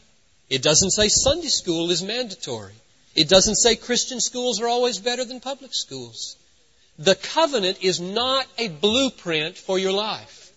It 0.51 0.61
doesn't 0.61 0.91
say 0.91 1.09
Sunday 1.09 1.47
school 1.47 1.89
is 1.89 2.03
mandatory. 2.03 2.75
It 3.15 3.27
doesn't 3.27 3.55
say 3.55 3.75
Christian 3.75 4.19
schools 4.19 4.61
are 4.61 4.67
always 4.67 4.99
better 4.99 5.25
than 5.25 5.39
public 5.39 5.73
schools. 5.73 6.35
The 6.99 7.15
covenant 7.15 7.79
is 7.81 7.99
not 7.99 8.47
a 8.57 8.67
blueprint 8.69 9.57
for 9.57 9.77
your 9.77 9.91
life. 9.91 10.51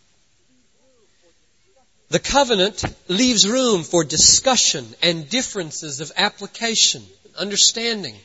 The 2.09 2.19
covenant 2.19 2.83
leaves 3.09 3.49
room 3.49 3.85
for 3.85 4.03
discussion 4.05 4.87
and 5.03 5.29
differences 5.29 6.01
of 6.01 6.11
application, 6.17 7.05
understanding. 7.39 8.17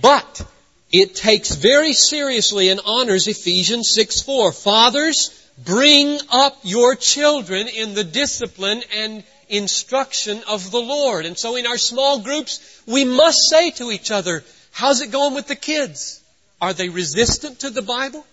But 0.00 0.46
it 0.90 1.14
takes 1.14 1.54
very 1.54 1.92
seriously 1.92 2.70
and 2.70 2.80
honors 2.84 3.26
Ephesians 3.26 3.90
6 3.90 4.22
4. 4.22 4.52
Fathers, 4.52 5.30
Bring 5.64 6.20
up 6.30 6.56
your 6.62 6.94
children 6.94 7.66
in 7.66 7.94
the 7.94 8.04
discipline 8.04 8.82
and 8.94 9.24
instruction 9.48 10.42
of 10.46 10.70
the 10.70 10.80
Lord. 10.80 11.26
And 11.26 11.36
so 11.36 11.56
in 11.56 11.66
our 11.66 11.78
small 11.78 12.20
groups, 12.20 12.60
we 12.86 13.04
must 13.04 13.48
say 13.50 13.72
to 13.72 13.90
each 13.90 14.12
other, 14.12 14.44
how's 14.70 15.00
it 15.00 15.10
going 15.10 15.34
with 15.34 15.48
the 15.48 15.56
kids? 15.56 16.22
Are 16.60 16.72
they 16.72 16.88
resistant 16.88 17.60
to 17.60 17.70
the 17.70 17.82
Bible? 17.82 18.26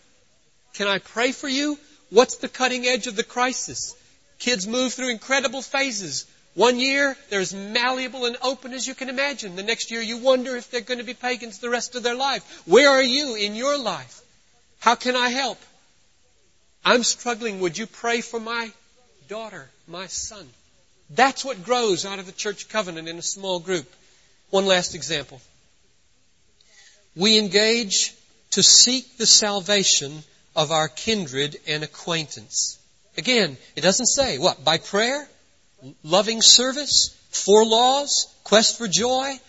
Can 0.74 0.88
I 0.88 1.00
pray 1.00 1.32
for 1.32 1.48
you? 1.48 1.78
What's 2.10 2.38
the 2.38 2.50
cutting 2.50 2.86
edge 2.86 3.08
of 3.08 3.16
the 3.16 3.24
crisis? 3.24 3.96
Kids 4.40 4.68
move 4.68 4.94
through 4.94 5.10
incredible 5.10 5.62
phases. 5.62 6.26
One 6.56 6.80
year, 6.80 7.18
they're 7.30 7.42
as 7.42 7.54
malleable 7.54 8.26
and 8.26 8.38
open 8.42 8.74
as 8.74 8.88
you 8.88 8.96
can 8.96 9.10
imagine. 9.10 9.56
The 9.56 9.64
next 9.64 9.92
year, 9.92 10.02
you 10.02 10.18
wonder 10.18 10.56
if 10.56 10.72
they're 10.72 10.82
going 10.82 11.00
to 11.00 11.04
be 11.04 11.14
pagans 11.14 11.60
the 11.60 11.70
rest 11.70 11.96
of 11.96 12.04
their 12.04 12.16
life. 12.16 12.64
Where 12.66 12.90
are 12.90 13.04
you 13.04 13.36
in 13.36 13.56
your 13.56 13.78
life? 13.78 14.22
How 14.80 14.96
can 14.96 15.16
I 15.16 15.30
help? 15.30 15.60
I'm 16.84 17.04
struggling. 17.04 17.60
Would 17.60 17.78
you 17.78 17.88
pray 17.88 18.22
for 18.22 18.40
my 18.40 18.72
daughter, 19.28 19.68
my 19.88 20.08
son? 20.08 20.48
That's 21.10 21.44
what 21.44 21.64
grows 21.64 22.06
out 22.06 22.20
of 22.20 22.26
the 22.26 22.32
church 22.32 22.70
covenant 22.70 23.08
in 23.08 23.18
a 23.18 23.24
small 23.24 23.60
group. 23.60 23.92
One 24.50 24.66
last 24.66 24.96
example. 24.96 25.42
We 27.16 27.38
engage 27.38 28.14
to 28.52 28.64
seek 28.64 29.18
the 29.18 29.26
salvation 29.26 30.24
of 30.56 30.72
our 30.72 30.88
kindred 30.88 31.58
and 31.68 31.84
acquaintance. 31.84 32.78
Again, 33.18 33.58
it 33.76 33.82
doesn't 33.82 34.08
say 34.08 34.38
what? 34.38 34.64
By 34.64 34.78
prayer? 34.78 35.28
Loving 36.04 36.42
service? 36.42 37.16
Four 37.30 37.66
laws? 37.66 38.28
Quest 38.44 38.78
for 38.78 38.88
joy? 38.88 39.40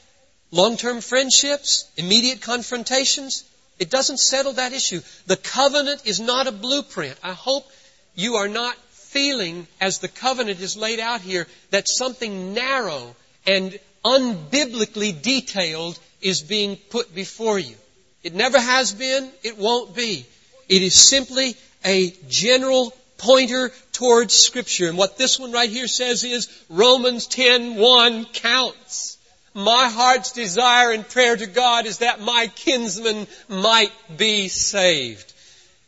Long-term 0.50 1.00
friendships? 1.00 1.90
Immediate 1.96 2.40
confrontations? 2.40 3.44
It 3.78 3.90
doesn't 3.90 4.18
settle 4.18 4.54
that 4.54 4.72
issue. 4.72 5.00
The 5.26 5.36
covenant 5.36 6.02
is 6.04 6.20
not 6.20 6.46
a 6.46 6.52
blueprint. 6.52 7.16
I 7.22 7.32
hope 7.32 7.70
you 8.14 8.36
are 8.36 8.48
not 8.48 8.76
feeling, 8.90 9.66
as 9.80 9.98
the 9.98 10.08
covenant 10.08 10.60
is 10.60 10.76
laid 10.76 11.00
out 11.00 11.20
here, 11.20 11.46
that 11.70 11.88
something 11.88 12.54
narrow 12.54 13.16
and 13.46 13.78
unbiblically 14.04 15.20
detailed 15.20 15.98
is 16.26 16.42
being 16.42 16.76
put 16.90 17.14
before 17.14 17.56
you. 17.56 17.76
It 18.24 18.34
never 18.34 18.60
has 18.60 18.92
been, 18.92 19.30
it 19.44 19.56
won't 19.58 19.94
be. 19.94 20.26
It 20.68 20.82
is 20.82 20.94
simply 20.94 21.54
a 21.84 22.10
general 22.28 22.92
pointer 23.16 23.70
towards 23.92 24.34
Scripture. 24.34 24.88
And 24.88 24.98
what 24.98 25.16
this 25.16 25.38
one 25.38 25.52
right 25.52 25.70
here 25.70 25.86
says 25.86 26.24
is 26.24 26.48
Romans 26.68 27.28
10:1 27.28 28.32
counts. 28.32 29.18
My 29.54 29.88
heart's 29.88 30.32
desire 30.32 30.90
and 30.90 31.08
prayer 31.08 31.36
to 31.36 31.46
God 31.46 31.86
is 31.86 31.98
that 31.98 32.20
my 32.20 32.50
kinsman 32.56 33.28
might 33.48 33.92
be 34.16 34.48
saved. 34.48 35.32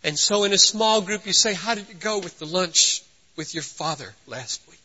And 0.05 0.17
so 0.17 0.45
in 0.45 0.53
a 0.53 0.59
small 0.59 1.01
group 1.01 1.27
you 1.27 1.33
say, 1.33 1.53
how 1.53 1.75
did 1.75 1.91
it 1.91 1.99
go 1.99 2.21
with 2.21 2.39
the 2.39 2.47
lunch 2.47 3.03
with 3.35 3.55
your 3.55 3.65
father 3.65 4.15
last 4.29 4.63
week? 4.69 4.79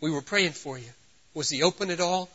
We 0.00 0.12
were 0.12 0.22
praying 0.22 0.52
for 0.52 0.78
you. 0.78 0.92
Was 1.34 1.50
he 1.50 1.64
open 1.64 1.90
at 1.90 2.00
all? 2.00 2.30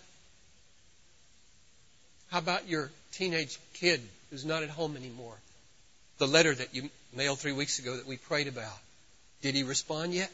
How 2.33 2.39
about 2.39 2.67
your 2.67 2.89
teenage 3.11 3.59
kid 3.75 4.01
who's 4.31 4.43
not 4.43 4.63
at 4.63 4.69
home 4.69 4.97
anymore? 4.97 5.35
The 6.17 6.25
letter 6.25 6.51
that 6.51 6.73
you 6.73 6.89
mailed 7.15 7.37
three 7.37 7.51
weeks 7.51 7.77
ago 7.77 7.95
that 7.95 8.07
we 8.07 8.17
prayed 8.17 8.47
about. 8.47 8.75
Did 9.43 9.53
he 9.53 9.61
respond 9.61 10.15
yet? 10.15 10.31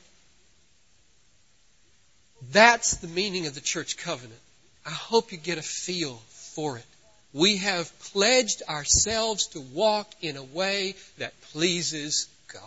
That's 2.53 2.95
the 2.95 3.09
meaning 3.09 3.47
of 3.47 3.53
the 3.53 3.59
church 3.59 3.97
covenant. 3.97 4.39
I 4.85 4.91
hope 4.91 5.33
you 5.33 5.38
get 5.38 5.57
a 5.57 5.62
feel 5.62 6.15
for 6.29 6.77
it. 6.77 6.85
We 7.33 7.57
have 7.57 7.91
pledged 8.13 8.63
ourselves 8.69 9.47
to 9.47 9.59
walk 9.59 10.09
in 10.21 10.38
a 10.38 10.43
way 10.43 10.95
that 11.17 11.33
pleases 11.51 12.29
God. 12.47 12.63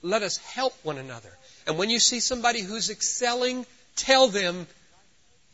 Let 0.00 0.22
us 0.22 0.36
help 0.36 0.74
one 0.84 0.98
another. 0.98 1.36
And 1.66 1.76
when 1.76 1.90
you 1.90 1.98
see 1.98 2.20
somebody 2.20 2.60
who's 2.60 2.88
excelling, 2.88 3.66
tell 3.96 4.28
them, 4.28 4.68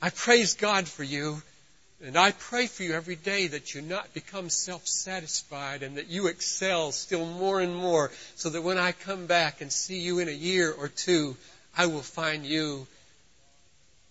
I 0.02 0.10
praise 0.10 0.52
God 0.52 0.86
for 0.86 1.02
you. 1.02 1.40
And 2.04 2.16
I 2.16 2.32
pray 2.32 2.66
for 2.66 2.82
you 2.82 2.92
every 2.92 3.16
day 3.16 3.46
that 3.46 3.74
you 3.74 3.80
not 3.80 4.12
become 4.12 4.50
self-satisfied 4.50 5.82
and 5.82 5.96
that 5.96 6.08
you 6.08 6.26
excel 6.26 6.92
still 6.92 7.24
more 7.24 7.60
and 7.60 7.74
more 7.74 8.10
so 8.34 8.50
that 8.50 8.62
when 8.62 8.76
I 8.76 8.92
come 8.92 9.26
back 9.26 9.62
and 9.62 9.72
see 9.72 10.00
you 10.00 10.18
in 10.18 10.28
a 10.28 10.32
year 10.32 10.70
or 10.70 10.88
two, 10.88 11.36
I 11.76 11.86
will 11.86 12.02
find 12.02 12.44
you 12.44 12.86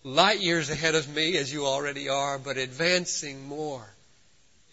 light 0.02 0.40
years 0.40 0.68
ahead 0.68 0.96
of 0.96 1.08
me 1.14 1.36
as 1.36 1.52
you 1.52 1.66
already 1.66 2.08
are, 2.08 2.38
but 2.38 2.56
advancing 2.56 3.46
more 3.46 3.86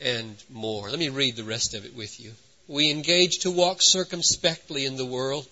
and 0.01 0.35
more. 0.51 0.89
Let 0.89 0.99
me 0.99 1.09
read 1.09 1.35
the 1.35 1.43
rest 1.43 1.75
of 1.75 1.85
it 1.85 1.95
with 1.95 2.19
you. 2.19 2.31
We 2.67 2.89
engage 2.89 3.39
to 3.39 3.51
walk 3.51 3.77
circumspectly 3.81 4.85
in 4.85 4.97
the 4.97 5.05
world, 5.05 5.47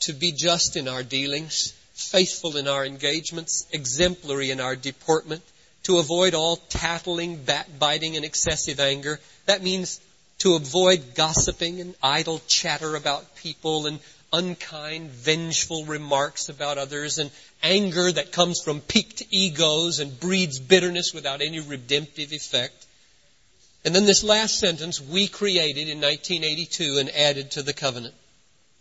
to 0.00 0.12
be 0.12 0.32
just 0.32 0.76
in 0.76 0.86
our 0.86 1.02
dealings, 1.02 1.72
faithful 1.92 2.56
in 2.56 2.68
our 2.68 2.86
engagements, 2.86 3.66
exemplary 3.72 4.50
in 4.50 4.60
our 4.60 4.76
deportment, 4.76 5.42
to 5.84 5.98
avoid 5.98 6.34
all 6.34 6.56
tattling, 6.56 7.36
backbiting, 7.36 8.16
and 8.16 8.24
excessive 8.24 8.80
anger. 8.80 9.18
That 9.46 9.62
means 9.62 10.00
to 10.40 10.54
avoid 10.54 11.14
gossiping 11.14 11.80
and 11.80 11.94
idle 12.02 12.40
chatter 12.46 12.96
about 12.96 13.36
people 13.36 13.86
and 13.86 14.00
unkind, 14.32 15.10
vengeful 15.10 15.84
remarks 15.84 16.48
about 16.48 16.78
others 16.78 17.18
and 17.18 17.30
anger 17.62 18.10
that 18.12 18.32
comes 18.32 18.60
from 18.60 18.80
piqued 18.80 19.22
egos 19.30 19.98
and 19.98 20.18
breeds 20.20 20.58
bitterness 20.58 21.12
without 21.12 21.40
any 21.42 21.60
redemptive 21.60 22.32
effect. 22.32 22.86
And 23.84 23.94
then 23.94 24.04
this 24.04 24.22
last 24.22 24.58
sentence 24.58 25.00
we 25.00 25.26
created 25.26 25.88
in 25.88 26.00
1982 26.00 26.98
and 26.98 27.10
added 27.10 27.52
to 27.52 27.62
the 27.62 27.72
covenant. 27.72 28.14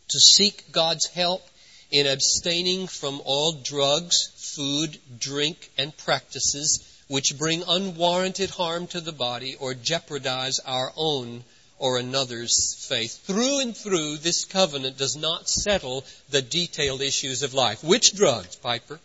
To 0.10 0.20
seek 0.20 0.72
God's 0.72 1.08
help 1.08 1.48
in 1.92 2.06
abstaining 2.06 2.88
from 2.88 3.22
all 3.26 3.54
drugs, 3.54 4.32
food, 4.60 5.00
drink, 5.18 5.72
and 5.78 5.96
practices 5.96 6.86
which 7.08 7.38
bring 7.38 7.64
unwarranted 7.66 8.50
harm 8.50 8.88
to 8.88 9.00
the 9.00 9.14
body 9.14 9.56
or 9.58 9.74
jeopardize 9.74 10.60
our 10.60 10.92
own 10.98 11.46
or 11.78 11.98
another's 11.98 12.76
faith. 12.90 13.22
Through 13.24 13.62
and 13.62 13.76
through, 13.76 14.18
this 14.18 14.44
covenant 14.44 14.98
does 14.98 15.16
not 15.16 15.48
settle 15.48 16.04
the 16.30 16.42
detailed 16.42 17.02
issues 17.02 17.42
of 17.42 17.54
life. 17.54 17.86
Which 17.86 18.14
drugs, 18.14 18.58
Piper? 18.58 19.00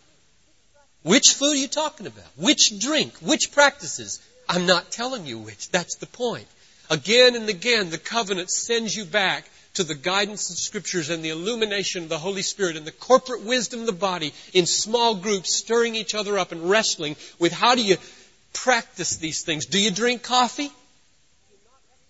Which 1.03 1.35
food 1.35 1.53
are 1.53 1.55
you 1.55 1.69
talking 1.69 2.05
about? 2.05 2.27
Which 2.35 2.77
drink? 2.77 3.13
Which 3.21 3.53
practices? 3.53 4.19
I'm 4.49 4.65
not 4.65 4.91
telling 4.91 5.25
you 5.25 5.39
which. 5.39 5.69
That's 5.69 5.95
the 5.95 6.07
point. 6.07 6.47
Again 6.89 7.33
and 7.33 7.47
again, 7.47 7.91
the 7.91 7.97
covenant 7.97 8.51
sends 8.51 8.93
you 8.93 9.05
back 9.05 9.45
to 9.75 9.83
the 9.83 9.95
guidance 9.95 10.49
of 10.49 10.57
scriptures 10.57 11.09
and 11.09 11.23
the 11.23 11.29
illumination 11.29 12.03
of 12.03 12.09
the 12.09 12.17
Holy 12.17 12.41
Spirit 12.41 12.77
and 12.77 12.85
the 12.85 12.91
corporate 12.91 13.43
wisdom 13.43 13.81
of 13.81 13.85
the 13.85 13.91
body 13.91 14.33
in 14.53 14.65
small 14.65 15.15
groups, 15.15 15.53
stirring 15.53 15.95
each 15.95 16.15
other 16.15 16.37
up 16.37 16.51
and 16.51 16.69
wrestling 16.69 17.15
with 17.39 17.53
how 17.53 17.75
do 17.75 17.83
you 17.83 17.97
practice 18.53 19.17
these 19.17 19.43
things? 19.43 19.65
Do 19.65 19.79
you 19.79 19.91
drink 19.91 20.23
coffee? 20.23 20.71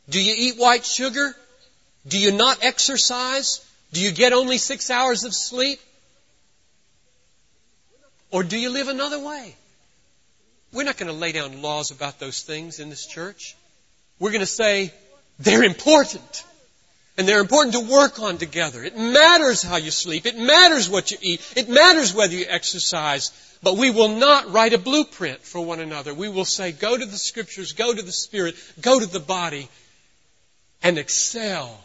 Do 0.10 0.22
you 0.22 0.34
eat 0.38 0.58
white 0.58 0.86
sugar? 0.86 1.36
Do 2.08 2.20
you 2.20 2.32
not 2.32 2.64
exercise? 2.64 3.66
Do 3.92 4.02
you 4.02 4.12
get 4.12 4.34
only 4.34 4.58
six 4.58 4.90
hours 4.90 5.24
of 5.24 5.34
sleep? 5.34 5.80
Or 8.32 8.44
do 8.44 8.58
you 8.58 8.70
live 8.70 8.88
another 8.88 9.20
way? 9.20 9.56
We're 10.72 10.84
not 10.84 10.98
going 10.98 11.12
to 11.12 11.18
lay 11.18 11.32
down 11.32 11.62
laws 11.62 11.92
about 11.92 12.20
those 12.20 12.44
things 12.44 12.80
in 12.80 12.90
this 12.90 13.06
church. 13.06 13.56
We're 14.20 14.32
going 14.32 14.42
to 14.42 14.46
say 14.46 14.94
they're 15.40 15.64
important. 15.64 16.44
And 17.18 17.28
they're 17.28 17.40
important 17.40 17.76
to 17.76 17.92
work 17.92 18.20
on 18.20 18.38
together. 18.38 18.84
It 18.84 18.98
matters 18.98 19.64
how 19.64 19.78
you 19.78 19.92
sleep. 19.92 20.26
It 20.26 20.38
matters 20.38 20.90
what 20.90 21.12
you 21.12 21.18
eat. 21.22 21.54
It 21.56 21.70
matters 21.70 22.14
whether 22.14 22.34
you 22.34 22.46
exercise. 22.48 23.32
But 23.64 23.78
we 23.78 23.90
will 23.90 24.10
not 24.10 24.52
write 24.52 24.74
a 24.74 24.78
blueprint 24.78 25.42
for 25.42 25.62
one 25.62 25.80
another. 25.80 26.14
We 26.14 26.28
will 26.28 26.46
say, 26.46 26.74
go 26.74 26.98
to 26.98 27.06
the 27.06 27.18
scriptures, 27.18 27.72
go 27.72 27.94
to 27.94 28.02
the 28.02 28.12
spirit, 28.12 28.56
go 28.82 29.00
to 29.00 29.06
the 29.06 29.22
body, 29.22 29.70
and 30.84 30.98
excel 30.98 31.80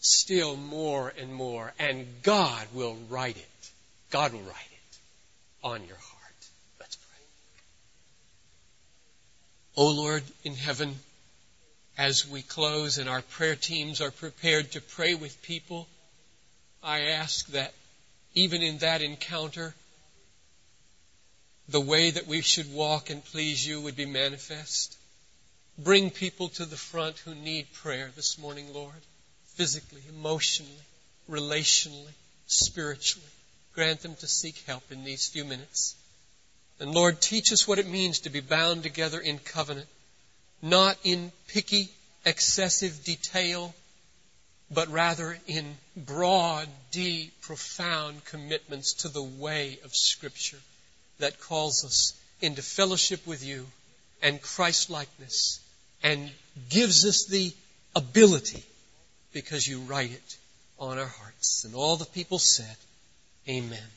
still 0.00 0.54
more 0.54 1.12
and 1.18 1.32
more. 1.32 1.72
And 1.78 2.06
God 2.22 2.66
will 2.74 2.98
write 3.08 3.38
it. 3.38 3.70
God 4.10 4.32
will 4.32 4.40
write 4.40 4.48
it 4.50 4.98
on 5.62 5.80
your 5.86 5.96
heart. 5.96 6.48
Let's 6.78 6.96
pray. 6.96 7.24
O 9.76 9.88
Lord 9.88 10.22
in 10.44 10.54
heaven, 10.54 10.94
as 11.96 12.28
we 12.28 12.42
close 12.42 12.98
and 12.98 13.08
our 13.08 13.22
prayer 13.22 13.54
teams 13.54 14.00
are 14.00 14.10
prepared 14.10 14.72
to 14.72 14.80
pray 14.80 15.14
with 15.14 15.42
people, 15.42 15.86
I 16.82 17.00
ask 17.00 17.46
that 17.48 17.72
even 18.34 18.62
in 18.62 18.78
that 18.78 19.02
encounter, 19.02 19.74
the 21.68 21.80
way 21.80 22.10
that 22.10 22.26
we 22.26 22.40
should 22.40 22.72
walk 22.74 23.10
and 23.10 23.24
please 23.24 23.66
you 23.66 23.80
would 23.80 23.96
be 23.96 24.06
manifest. 24.06 24.96
Bring 25.78 26.10
people 26.10 26.48
to 26.50 26.66
the 26.66 26.76
front 26.76 27.18
who 27.18 27.34
need 27.34 27.72
prayer 27.72 28.10
this 28.14 28.38
morning, 28.38 28.72
Lord, 28.74 28.92
physically, 29.54 30.02
emotionally, 30.08 30.72
relationally, 31.30 32.12
spiritually. 32.46 33.26
Grant 33.74 34.00
them 34.00 34.14
to 34.16 34.26
seek 34.26 34.62
help 34.66 34.92
in 34.92 35.04
these 35.04 35.26
few 35.26 35.44
minutes. 35.44 35.96
And 36.80 36.92
Lord, 36.92 37.20
teach 37.20 37.52
us 37.52 37.66
what 37.66 37.78
it 37.78 37.88
means 37.88 38.20
to 38.20 38.30
be 38.30 38.40
bound 38.40 38.82
together 38.82 39.20
in 39.20 39.38
covenant 39.38 39.88
not 40.64 40.96
in 41.04 41.30
picky, 41.48 41.90
excessive 42.24 43.04
detail, 43.04 43.74
but 44.70 44.88
rather 44.88 45.36
in 45.46 45.76
broad, 45.94 46.66
deep, 46.90 47.38
profound 47.42 48.24
commitments 48.24 48.94
to 48.94 49.08
the 49.08 49.22
way 49.22 49.78
of 49.84 49.94
Scripture 49.94 50.58
that 51.18 51.38
calls 51.38 51.84
us 51.84 52.14
into 52.40 52.62
fellowship 52.62 53.26
with 53.26 53.44
you 53.44 53.66
and 54.22 54.40
Christlikeness 54.40 55.60
and 56.02 56.30
gives 56.70 57.04
us 57.04 57.26
the 57.26 57.52
ability 57.94 58.64
because 59.34 59.68
you 59.68 59.80
write 59.80 60.12
it 60.12 60.36
on 60.78 60.98
our 60.98 61.04
hearts. 61.04 61.64
And 61.64 61.74
all 61.74 61.96
the 61.96 62.06
people 62.06 62.38
said, 62.38 62.76
Amen. 63.46 63.90